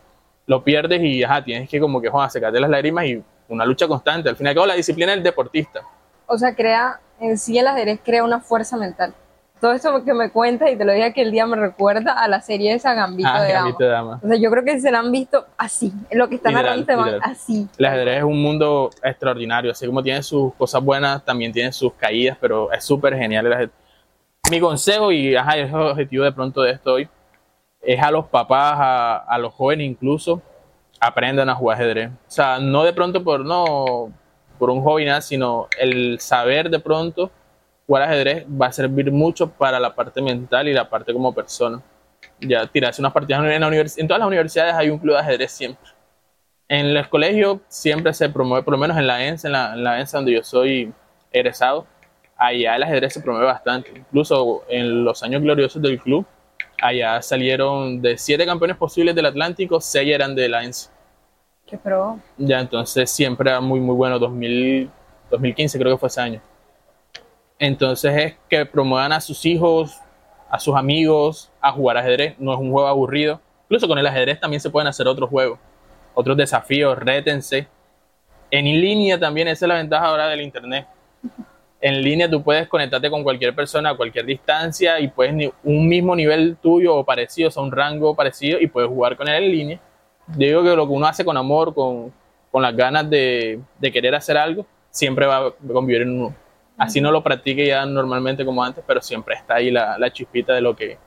lo 0.47 0.63
pierdes 0.63 1.01
y 1.03 1.23
ajá, 1.23 1.43
tienes 1.43 1.69
que 1.69 1.79
como 1.79 2.01
que, 2.01 2.09
joder, 2.09 2.29
secarte 2.31 2.59
las 2.59 2.69
lágrimas 2.69 3.05
y 3.05 3.23
una 3.47 3.63
lucha 3.65 3.87
constante. 3.87 4.27
Al 4.27 4.35
final, 4.35 4.51
y 4.51 4.53
al 4.53 4.55
cabo, 4.55 4.65
la 4.67 4.73
disciplina 4.73 5.11
del 5.11 5.21
deportista. 5.23 5.81
O 6.25 6.37
sea, 6.37 6.55
crea, 6.55 6.99
en 7.19 7.37
sí 7.37 7.57
el 7.59 7.67
ajedrez 7.67 7.99
crea 8.03 8.23
una 8.23 8.39
fuerza 8.39 8.75
mental. 8.75 9.13
Todo 9.61 9.73
esto 9.73 10.03
que 10.05 10.13
me 10.13 10.31
cuentas 10.31 10.71
y 10.71 10.77
te 10.77 10.85
lo 10.85 10.93
dije 10.93 11.13
que 11.13 11.21
el 11.21 11.31
día 11.31 11.45
me 11.45 11.57
recuerda 11.57 12.13
a 12.13 12.27
la 12.29 12.39
serie 12.41 12.73
esa 12.73 12.93
Gambito 12.93 13.27
Ah, 13.31 13.41
de 13.43 13.51
Dama. 13.53 13.65
Gambito 13.65 13.83
de 13.83 13.89
Dama. 13.89 14.19
O 14.23 14.27
sea, 14.27 14.37
yo 14.37 14.49
creo 14.51 14.63
que 14.63 14.79
se 14.79 14.89
la 14.89 14.99
han 14.99 15.11
visto 15.11 15.45
así, 15.57 15.91
lo 16.11 16.29
que 16.29 16.35
está 16.35 16.49
Literal, 16.49 16.65
narrando 16.65 16.81
este 16.91 16.95
man, 16.95 17.05
literal. 17.13 17.31
así. 17.31 17.67
El 17.77 17.85
ajedrez 17.85 18.17
es 18.19 18.23
un 18.23 18.41
mundo 18.41 18.89
extraordinario, 19.03 19.71
así 19.71 19.85
como 19.85 20.01
tiene 20.01 20.23
sus 20.23 20.53
cosas 20.55 20.81
buenas, 20.81 21.23
también 21.25 21.51
tiene 21.51 21.71
sus 21.73 21.93
caídas, 21.93 22.37
pero 22.39 22.71
es 22.71 22.83
súper 22.85 23.15
genial 23.17 23.45
el 23.47 23.53
ajedrez. 23.53 23.71
Mi 24.49 24.59
consejo, 24.59 25.11
y 25.11 25.35
ajá, 25.35 25.57
es 25.57 25.69
el 25.69 25.75
objetivo 25.75 26.23
de 26.23 26.31
pronto 26.31 26.61
de 26.61 26.71
esto 26.71 26.93
hoy, 26.93 27.07
es 27.81 28.01
a 28.01 28.09
los 28.09 28.25
papás, 28.25 28.75
a, 29.27 29.37
los 29.37 29.53
jóvenes 29.53 29.85
incluso, 29.87 30.41
aprendan 30.99 31.49
a 31.49 31.55
jugar 31.55 31.77
ajedrez. 31.77 32.09
O 32.09 32.31
sea, 32.31 32.59
no 32.59 32.83
de 32.83 32.91
pronto 32.91 33.23
por, 33.23 33.45
no, 33.45 34.11
por 34.57 34.71
un 34.71 34.83
nada, 35.05 35.21
sino 35.21 35.67
el 35.77 36.19
saber 36.19 36.69
de 36.69 36.79
pronto 36.79 37.29
jugar 37.85 38.03
ajedrez 38.03 38.45
va 38.49 38.67
a 38.67 38.71
servir 38.71 39.11
mucho 39.11 39.49
para 39.51 39.79
la 39.79 39.93
parte 39.93 40.21
mental 40.21 40.67
y 40.67 40.73
la 40.73 40.89
parte 40.89 41.13
como 41.13 41.33
persona. 41.33 41.81
Ya 42.39 42.65
tirarse 42.65 43.01
unas 43.01 43.13
partidas 43.13 43.43
en, 43.43 43.61
la 43.61 43.69
univers- 43.69 43.99
en 43.99 44.07
todas 44.07 44.19
las 44.19 44.27
universidades 44.27 44.73
hay 44.73 44.89
un 44.89 44.97
club 44.97 45.13
de 45.13 45.19
ajedrez 45.19 45.51
siempre. 45.51 45.91
En 46.67 46.93
los 46.93 47.07
colegios 47.07 47.59
siempre 47.67 48.13
se 48.13 48.29
promueve, 48.29 48.63
por 48.63 48.71
lo 48.71 48.77
menos 48.79 48.97
en 48.97 49.05
la 49.05 49.25
ENSA, 49.25 49.47
en 49.47 49.51
la, 49.53 49.73
en 49.73 49.83
la 49.83 49.99
ENSA 49.99 50.17
donde 50.17 50.33
yo 50.33 50.43
soy 50.43 50.91
egresado, 51.31 51.85
allá 52.39 52.77
el 52.77 52.83
ajedrez 52.83 53.13
se 53.13 53.21
promueve 53.21 53.45
bastante. 53.47 53.91
Incluso 53.95 54.63
en 54.69 55.03
los 55.03 55.21
años 55.21 55.41
gloriosos 55.41 55.81
del 55.81 55.99
club, 55.99 56.25
allá 56.81 57.21
salieron 57.21 58.01
de 58.01 58.17
siete 58.17 58.45
campeones 58.45 58.77
posibles 58.77 59.13
del 59.13 59.25
Atlántico, 59.25 59.81
seis 59.81 60.11
eran 60.11 60.33
de 60.33 60.47
la 60.47 60.63
ENSA. 60.63 60.89
Qué 61.67 61.77
pro. 61.77 62.17
Ya, 62.37 62.61
entonces 62.61 63.11
siempre 63.11 63.49
era 63.49 63.59
muy, 63.59 63.79
muy 63.79 63.93
bueno. 63.93 64.17
2000, 64.17 64.89
2015 65.29 65.77
creo 65.77 65.93
que 65.93 65.99
fue 65.99 66.07
ese 66.07 66.21
año. 66.21 66.41
Entonces 67.59 68.15
es 68.15 68.35
que 68.47 68.65
promuevan 68.65 69.11
a 69.11 69.21
sus 69.21 69.45
hijos, 69.45 69.99
a 70.49 70.59
sus 70.59 70.75
amigos, 70.75 71.51
a 71.61 71.71
jugar 71.71 71.97
ajedrez. 71.97 72.39
No 72.39 72.53
es 72.53 72.59
un 72.59 72.71
juego 72.71 72.87
aburrido. 72.87 73.41
Incluso 73.65 73.87
con 73.87 73.99
el 73.99 74.07
ajedrez 74.07 74.39
también 74.39 74.61
se 74.61 74.69
pueden 74.69 74.87
hacer 74.87 75.07
otros 75.07 75.29
juegos, 75.29 75.59
otros 76.15 76.35
desafíos, 76.37 76.97
rétense. 76.97 77.67
En 78.49 78.65
línea 78.65 79.19
también, 79.19 79.47
esa 79.47 79.65
es 79.65 79.69
la 79.69 79.75
ventaja 79.75 80.07
ahora 80.07 80.27
del 80.27 80.41
internet. 80.41 80.87
En 81.81 82.01
línea 82.01 82.29
tú 82.29 82.43
puedes 82.43 82.67
conectarte 82.67 83.09
con 83.09 83.23
cualquier 83.23 83.55
persona 83.55 83.91
a 83.91 83.95
cualquier 83.95 84.25
distancia 84.25 84.99
y 84.99 85.07
puedes 85.07 85.51
un 85.63 85.87
mismo 85.87 86.15
nivel 86.15 86.57
tuyo 86.57 86.95
o 86.95 87.05
parecido, 87.05 87.47
o 87.47 87.51
sea, 87.51 87.63
un 87.63 87.71
rango 87.71 88.15
parecido 88.15 88.59
y 88.59 88.67
puedes 88.67 88.89
jugar 88.89 89.15
con 89.15 89.27
él 89.29 89.43
en 89.43 89.51
línea. 89.51 89.79
Yo 90.27 90.47
digo 90.47 90.63
que 90.63 90.75
lo 90.75 90.85
que 90.85 90.93
uno 90.93 91.07
hace 91.07 91.23
con 91.23 91.37
amor, 91.37 91.73
con, 91.73 92.13
con 92.51 92.61
las 92.61 92.75
ganas 92.75 93.09
de, 93.09 93.59
de 93.79 93.91
querer 93.91 94.13
hacer 94.13 94.37
algo, 94.37 94.65
siempre 94.91 95.25
va 95.25 95.47
a 95.47 95.53
convivir 95.71 96.01
en 96.01 96.19
uno. 96.19 96.35
Así 96.77 97.01
no 97.01 97.11
lo 97.11 97.23
practique 97.23 97.65
ya 97.65 97.85
normalmente 97.85 98.45
como 98.45 98.63
antes, 98.63 98.83
pero 98.85 99.01
siempre 99.01 99.35
está 99.35 99.55
ahí 99.55 99.71
la, 99.71 99.97
la 99.97 100.11
chispita 100.11 100.53
de 100.53 100.61
lo 100.61 100.75
que... 100.75 100.97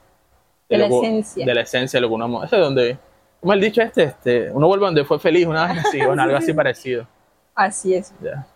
De 0.68 0.78
la 0.78 0.88
lo 0.88 1.02
esencia. 1.02 1.44
De 1.44 1.54
la 1.54 1.60
esencia 1.62 1.98
de 1.98 2.02
lo 2.02 2.08
que 2.08 2.14
uno 2.14 2.24
ama. 2.24 2.44
Eso 2.44 2.56
es 2.56 2.62
donde, 2.62 2.98
como 3.40 3.52
el 3.52 3.60
dicho 3.60 3.82
este, 3.82 4.04
este, 4.04 4.50
uno 4.50 4.66
vuelve 4.66 4.86
donde 4.86 5.04
fue 5.04 5.18
feliz, 5.18 5.46
una 5.46 5.66
vez 5.66 5.84
así, 5.86 6.00
bueno, 6.04 6.22
algo 6.22 6.36
así 6.36 6.52
parecido. 6.54 7.06
Así 7.54 7.94
es. 7.94 8.14
Ya. 8.22 8.46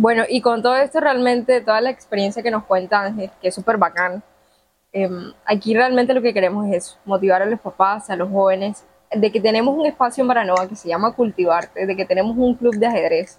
Bueno, 0.00 0.24
y 0.26 0.40
con 0.40 0.62
todo 0.62 0.76
esto 0.76 0.98
realmente, 0.98 1.60
toda 1.60 1.82
la 1.82 1.90
experiencia 1.90 2.42
que 2.42 2.50
nos 2.50 2.64
cuenta 2.64 3.02
Ángel, 3.02 3.30
que 3.38 3.48
es 3.48 3.54
súper 3.54 3.76
bacán, 3.76 4.22
em, 4.92 5.34
aquí 5.44 5.74
realmente 5.74 6.14
lo 6.14 6.22
que 6.22 6.32
queremos 6.32 6.66
es 6.68 6.98
motivar 7.04 7.42
a 7.42 7.44
los 7.44 7.60
papás, 7.60 8.08
a 8.08 8.16
los 8.16 8.30
jóvenes, 8.30 8.86
de 9.12 9.30
que 9.30 9.42
tenemos 9.42 9.76
un 9.76 9.84
espacio 9.84 10.22
en 10.22 10.28
Baranoa 10.28 10.66
que 10.68 10.74
se 10.74 10.88
llama 10.88 11.12
Cultivarte, 11.12 11.84
de 11.84 11.96
que 11.96 12.06
tenemos 12.06 12.34
un 12.38 12.54
club 12.54 12.76
de 12.76 12.86
ajedrez 12.86 13.38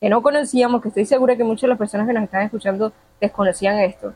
que 0.00 0.08
no 0.08 0.20
conocíamos, 0.20 0.82
que 0.82 0.88
estoy 0.88 1.06
segura 1.06 1.36
que 1.36 1.44
muchas 1.44 1.62
de 1.62 1.68
las 1.68 1.78
personas 1.78 2.08
que 2.08 2.12
nos 2.12 2.24
están 2.24 2.42
escuchando 2.42 2.92
desconocían 3.20 3.78
esto, 3.78 4.12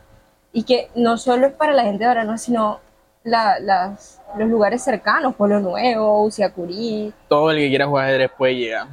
y 0.51 0.63
que 0.63 0.89
no 0.95 1.17
solo 1.17 1.47
es 1.47 1.53
para 1.53 1.71
la 1.71 1.83
gente 1.83 1.99
de 1.99 2.07
Baranoa, 2.07 2.37
sino 2.37 2.81
la- 3.25 3.59
las, 3.59 4.21
los 4.37 4.47
lugares 4.47 4.81
cercanos, 4.81 5.35
Pueblo 5.35 5.59
Nuevo, 5.59 6.23
Uciacurí, 6.23 7.13
Todo 7.27 7.51
el 7.51 7.57
que 7.57 7.67
quiera 7.67 7.87
jugar 7.87 8.05
ajedrez 8.05 8.31
puede 8.37 8.55
llegar. 8.55 8.87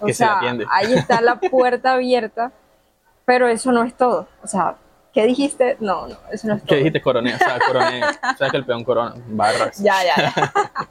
o 0.00 0.06
Que 0.06 0.12
se 0.12 0.18
sea, 0.24 0.36
atiende. 0.36 0.66
ahí 0.70 0.92
está 0.92 1.22
la 1.22 1.36
puerta 1.40 1.92
abierta, 1.94 2.52
pero 3.24 3.48
eso 3.48 3.72
no 3.72 3.84
es 3.84 3.94
todo. 3.96 4.28
O 4.42 4.46
sea, 4.46 4.74
¿qué 5.14 5.24
dijiste? 5.24 5.76
No, 5.80 6.06
no, 6.08 6.16
eso 6.30 6.48
no 6.48 6.54
es 6.54 6.60
todo. 6.60 6.68
¿Qué 6.68 6.76
dijiste? 6.76 7.00
Coroné, 7.00 7.34
o 7.34 7.38
sea, 7.38 7.58
coroné. 7.66 8.00
Sabes 8.36 8.50
que 8.50 8.56
el 8.58 8.66
peón 8.66 8.84
corona, 8.84 9.14
barras. 9.28 9.78
Ya, 9.78 9.94
ya, 10.04 10.32
ya. 10.36 10.52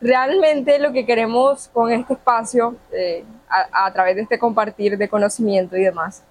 Realmente 0.00 0.78
lo 0.80 0.92
que 0.92 1.06
queremos 1.06 1.68
con 1.72 1.92
este 1.92 2.14
espacio, 2.14 2.74
eh, 2.90 3.24
a, 3.48 3.86
a 3.86 3.92
través 3.92 4.16
de 4.16 4.22
este 4.22 4.36
compartir 4.38 4.98
de 4.98 5.08
conocimiento 5.08 5.76
y 5.76 5.82
demás, 5.84 6.24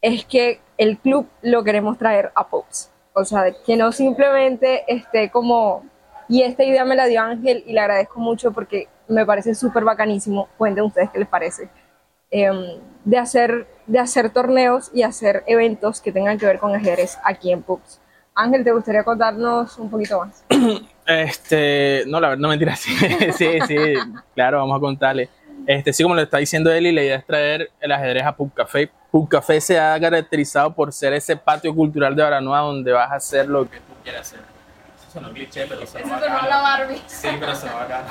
es 0.00 0.24
que 0.24 0.60
el 0.78 0.98
club 0.98 1.26
lo 1.42 1.64
queremos 1.64 1.98
traer 1.98 2.30
a 2.34 2.46
Pops. 2.46 2.90
O 3.14 3.24
sea, 3.24 3.52
que 3.64 3.76
no 3.76 3.92
simplemente 3.92 4.84
esté 4.86 5.30
como, 5.30 5.84
y 6.28 6.42
esta 6.42 6.64
idea 6.64 6.84
me 6.84 6.96
la 6.96 7.06
dio 7.06 7.20
Ángel 7.20 7.62
y 7.66 7.72
le 7.72 7.80
agradezco 7.80 8.20
mucho 8.20 8.52
porque 8.52 8.88
me 9.08 9.26
parece 9.26 9.54
súper 9.54 9.84
bacanísimo. 9.84 10.48
Cuenten 10.56 10.84
ustedes 10.84 11.10
qué 11.10 11.18
les 11.18 11.28
parece. 11.28 11.68
Em, 12.30 12.80
de, 13.04 13.18
hacer, 13.18 13.66
de 13.86 13.98
hacer 13.98 14.30
torneos 14.30 14.90
y 14.94 15.02
hacer 15.02 15.44
eventos 15.46 16.00
que 16.00 16.12
tengan 16.12 16.38
que 16.38 16.46
ver 16.46 16.58
con 16.58 16.74
ajedrez 16.74 17.18
aquí 17.24 17.52
en 17.52 17.62
Pops. 17.62 18.00
Ángel, 18.34 18.64
¿te 18.64 18.72
gustaría 18.72 19.04
contarnos 19.04 19.76
un 19.78 19.90
poquito 19.90 20.20
más? 20.20 20.44
Este, 21.04 22.04
no, 22.06 22.20
la 22.20 22.28
verdad, 22.28 22.42
no 22.42 22.48
mentira, 22.48 22.76
sí, 22.76 22.94
sí, 23.36 23.58
sí, 23.66 23.76
claro, 24.36 24.58
vamos 24.58 24.76
a 24.76 24.80
contarle. 24.80 25.28
Este, 25.66 25.92
sí, 25.92 26.04
como 26.04 26.14
lo 26.14 26.22
está 26.22 26.38
diciendo 26.38 26.70
Eli, 26.70 26.92
la 26.92 27.02
idea 27.02 27.16
es 27.16 27.26
traer 27.26 27.70
el 27.80 27.90
ajedrez 27.90 28.22
a 28.22 28.36
Pub 28.36 28.54
Café. 28.54 28.88
Café 29.28 29.60
se 29.60 29.78
ha 29.78 29.98
caracterizado 30.00 30.74
por 30.74 30.92
ser 30.92 31.12
ese 31.12 31.36
patio 31.36 31.74
cultural 31.74 32.16
de 32.16 32.22
Baranoa 32.22 32.60
donde 32.60 32.92
vas 32.92 33.10
a 33.10 33.16
hacer 33.16 33.46
lo 33.46 33.68
que 33.68 33.78
tú 33.78 33.92
quieras 34.02 34.22
hacer. 34.22 34.40
Eso 34.40 35.10
suena 35.12 35.30
cliché, 35.30 35.66
pero 35.66 35.82
eso 35.82 35.98
no 35.98 36.08
Barbie. 36.18 37.02
Sí, 37.06 37.28
pero 37.38 37.54
se 37.54 37.66
va 37.66 37.82
acá. 37.82 38.04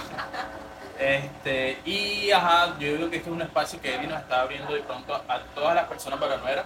Este, 0.99 1.79
y 1.83 2.29
ajá, 2.29 2.77
yo 2.77 2.95
digo 2.95 3.09
que 3.09 3.17
este 3.17 3.29
es 3.29 3.35
un 3.35 3.41
espacio 3.41 3.81
que 3.81 3.95
Eli 3.95 4.05
nos 4.05 4.19
está 4.19 4.41
abriendo 4.41 4.71
de 4.71 4.81
pronto 4.81 5.15
a 5.15 5.39
todas 5.55 5.73
las 5.73 5.85
personas 5.85 6.19
baranoeras 6.19 6.65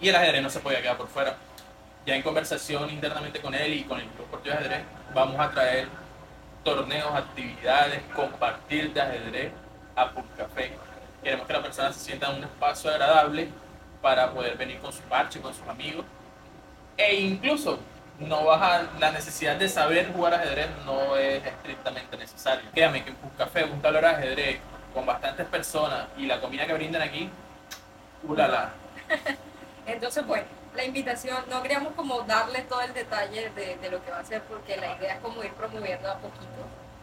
y 0.00 0.08
el 0.08 0.16
ajedrez 0.16 0.42
no 0.42 0.48
se 0.48 0.60
podía 0.60 0.80
quedar 0.80 0.96
por 0.96 1.08
fuera. 1.08 1.36
Ya 2.06 2.16
en 2.16 2.22
conversación 2.22 2.88
internamente 2.88 3.40
con 3.40 3.54
él 3.54 3.74
y 3.74 3.84
con 3.84 4.00
el 4.00 4.06
Club 4.06 4.42
de 4.42 4.52
Ajedrez, 4.52 4.82
vamos 5.12 5.38
a 5.38 5.50
traer 5.50 5.88
torneos, 6.64 7.14
actividades, 7.14 8.00
compartir 8.14 8.94
de 8.94 9.00
ajedrez 9.02 9.52
a 9.94 10.10
Pub 10.10 10.24
Café. 10.36 10.72
Queremos 11.22 11.46
que 11.46 11.52
la 11.52 11.62
persona 11.62 11.92
se 11.92 12.00
sienta 12.00 12.30
en 12.30 12.38
un 12.38 12.44
espacio 12.44 12.90
agradable 12.90 13.48
para 14.00 14.30
poder 14.30 14.56
venir 14.56 14.78
con 14.78 14.92
su 14.92 15.00
parche, 15.02 15.40
con 15.40 15.52
sus 15.54 15.66
amigos 15.66 16.04
e 16.98 17.14
incluso 17.14 17.78
no 18.18 18.44
vas 18.44 18.60
a, 18.60 18.98
la 18.98 19.12
necesidad 19.12 19.56
de 19.56 19.68
saber 19.68 20.12
jugar 20.12 20.34
ajedrez 20.34 20.68
no 20.84 21.16
es 21.16 21.44
estrictamente 21.46 22.16
necesario. 22.16 22.68
Créame 22.74 23.04
que 23.04 23.10
un 23.10 23.30
café, 23.38 23.64
un 23.64 23.80
tablero 23.80 24.08
de 24.08 24.14
ajedrez 24.14 24.58
con 24.92 25.06
bastantes 25.06 25.46
personas 25.46 26.08
y 26.16 26.26
la 26.26 26.40
comida 26.40 26.66
que 26.66 26.74
brindan 26.74 27.02
aquí, 27.02 27.30
ulala. 28.24 28.72
Entonces, 29.86 30.26
bueno, 30.26 30.46
la 30.74 30.84
invitación, 30.84 31.44
no 31.48 31.62
queríamos 31.62 31.92
como 31.94 32.22
darle 32.22 32.62
todo 32.62 32.80
el 32.80 32.92
detalle 32.92 33.50
de, 33.50 33.76
de 33.76 33.90
lo 33.90 34.04
que 34.04 34.10
va 34.10 34.18
a 34.18 34.24
ser, 34.24 34.42
porque 34.42 34.76
la 34.76 34.96
idea 34.96 35.14
es 35.14 35.20
como 35.20 35.42
ir 35.44 35.52
promoviendo 35.52 36.10
a 36.10 36.14
poquito 36.16 36.46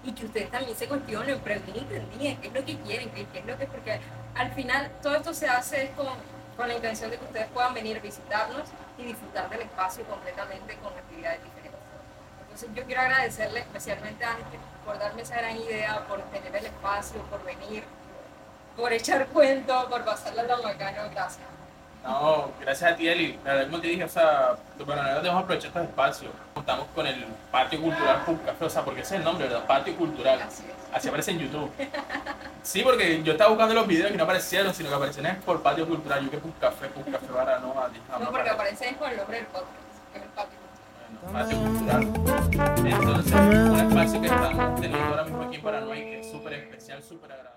y 0.05 0.11
que 0.11 0.25
ustedes 0.25 0.51
también 0.51 0.77
se 0.77 0.87
cuestionen, 0.87 1.39
pregunten, 1.39 2.07
digan 2.17 2.37
qué 2.37 2.47
es 2.47 2.53
lo 2.53 2.63
que 2.63 2.77
quieren, 2.77 3.09
qué, 3.09 3.39
es 3.39 3.45
lo 3.45 3.57
que, 3.57 3.65
porque 3.65 3.99
al 4.35 4.51
final 4.51 4.91
todo 5.01 5.15
esto 5.15 5.33
se 5.33 5.47
hace 5.47 5.91
con, 5.95 6.07
con 6.55 6.67
la 6.67 6.75
intención 6.75 7.09
de 7.09 7.17
que 7.17 7.25
ustedes 7.25 7.47
puedan 7.47 7.73
venir, 7.73 7.99
visitarnos 8.01 8.69
y 8.97 9.03
disfrutar 9.03 9.49
del 9.49 9.61
espacio 9.61 10.05
completamente 10.05 10.75
con 10.77 10.93
actividades 10.93 11.43
diferentes. 11.43 11.79
Entonces 12.41 12.69
yo 12.75 12.85
quiero 12.85 13.01
agradecerle 13.01 13.59
especialmente 13.61 14.23
a 14.23 14.31
Ángel 14.31 14.59
por 14.85 14.99
darme 14.99 15.23
esa 15.23 15.37
gran 15.37 15.57
idea, 15.57 16.05
por 16.07 16.21
tener 16.25 16.55
el 16.55 16.65
espacio, 16.65 17.21
por 17.23 17.43
venir, 17.43 17.83
por 18.77 18.93
echar 18.93 19.25
cuento, 19.33 19.89
por 19.89 20.05
pasarla 20.05 20.47
tan 20.47 20.61
bacano, 20.61 21.09
gracias. 21.11 21.47
No, 22.03 22.51
gracias 22.61 22.91
a 22.91 22.95
ti, 22.95 23.07
Eli. 23.07 23.39
La 23.43 23.53
verdad, 23.53 23.65
como 23.71 23.81
te 23.81 23.87
dije, 23.87 24.03
o 24.03 24.09
sea, 24.09 24.55
los 24.77 24.87
bananeros 24.87 25.23
debemos 25.23 25.43
aprovechar 25.43 25.69
estos 25.69 25.83
espacios. 25.83 26.31
Contamos 26.65 26.87
con 26.95 27.05
el 27.05 27.23
Patio 27.51 27.79
Cultural 27.79 28.25
Pub 28.25 28.43
Café, 28.43 28.65
o 28.65 28.69
sea, 28.71 28.83
porque 28.83 29.01
ese 29.01 29.13
es 29.13 29.19
el 29.19 29.23
nombre, 29.23 29.47
¿verdad? 29.47 29.67
Patio 29.67 29.95
Cultural. 29.95 30.41
Así 30.41 30.63
es. 30.63 30.95
Así 30.95 31.07
aparece 31.09 31.29
en 31.29 31.39
YouTube. 31.39 31.69
Sí, 32.63 32.81
porque 32.81 33.21
yo 33.21 33.33
estaba 33.33 33.51
buscando 33.51 33.75
los 33.75 33.85
videos 33.85 34.11
y 34.11 34.17
no 34.17 34.23
aparecieron, 34.23 34.73
sino 34.73 34.89
que 34.89 34.95
aparecían 34.95 35.39
por 35.45 35.61
patio 35.61 35.87
cultural. 35.87 36.23
Yo 36.23 36.31
que 36.31 36.37
pus 36.39 36.51
café, 36.59 36.87
pus 36.87 37.05
café 37.05 37.27
para 37.27 37.59
no, 37.59 37.75
no, 38.19 38.31
porque 38.31 38.49
aparece 38.49 38.95
con 38.95 39.11
el 39.11 39.17
nombre 39.17 39.37
del 39.37 39.45
podcast, 39.45 39.69
que 40.11 40.17
es 40.17 40.23
el 40.23 40.29
patio 40.31 40.57
patio 41.31 41.57
cultural. 41.59 42.01
Entonces, 42.83 43.33
un 43.35 43.79
espacio 43.79 44.21
que 44.21 44.27
estamos 44.27 44.81
teniendo 44.81 45.05
ahora 45.05 45.23
mismo 45.25 45.43
aquí 45.43 45.55
en 45.57 45.61
Paraná 45.61 45.95
y 45.95 46.01
que 46.01 46.19
es 46.21 46.31
súper 46.31 46.53
especial, 46.53 47.03
súper 47.03 47.31
agradable. 47.31 47.54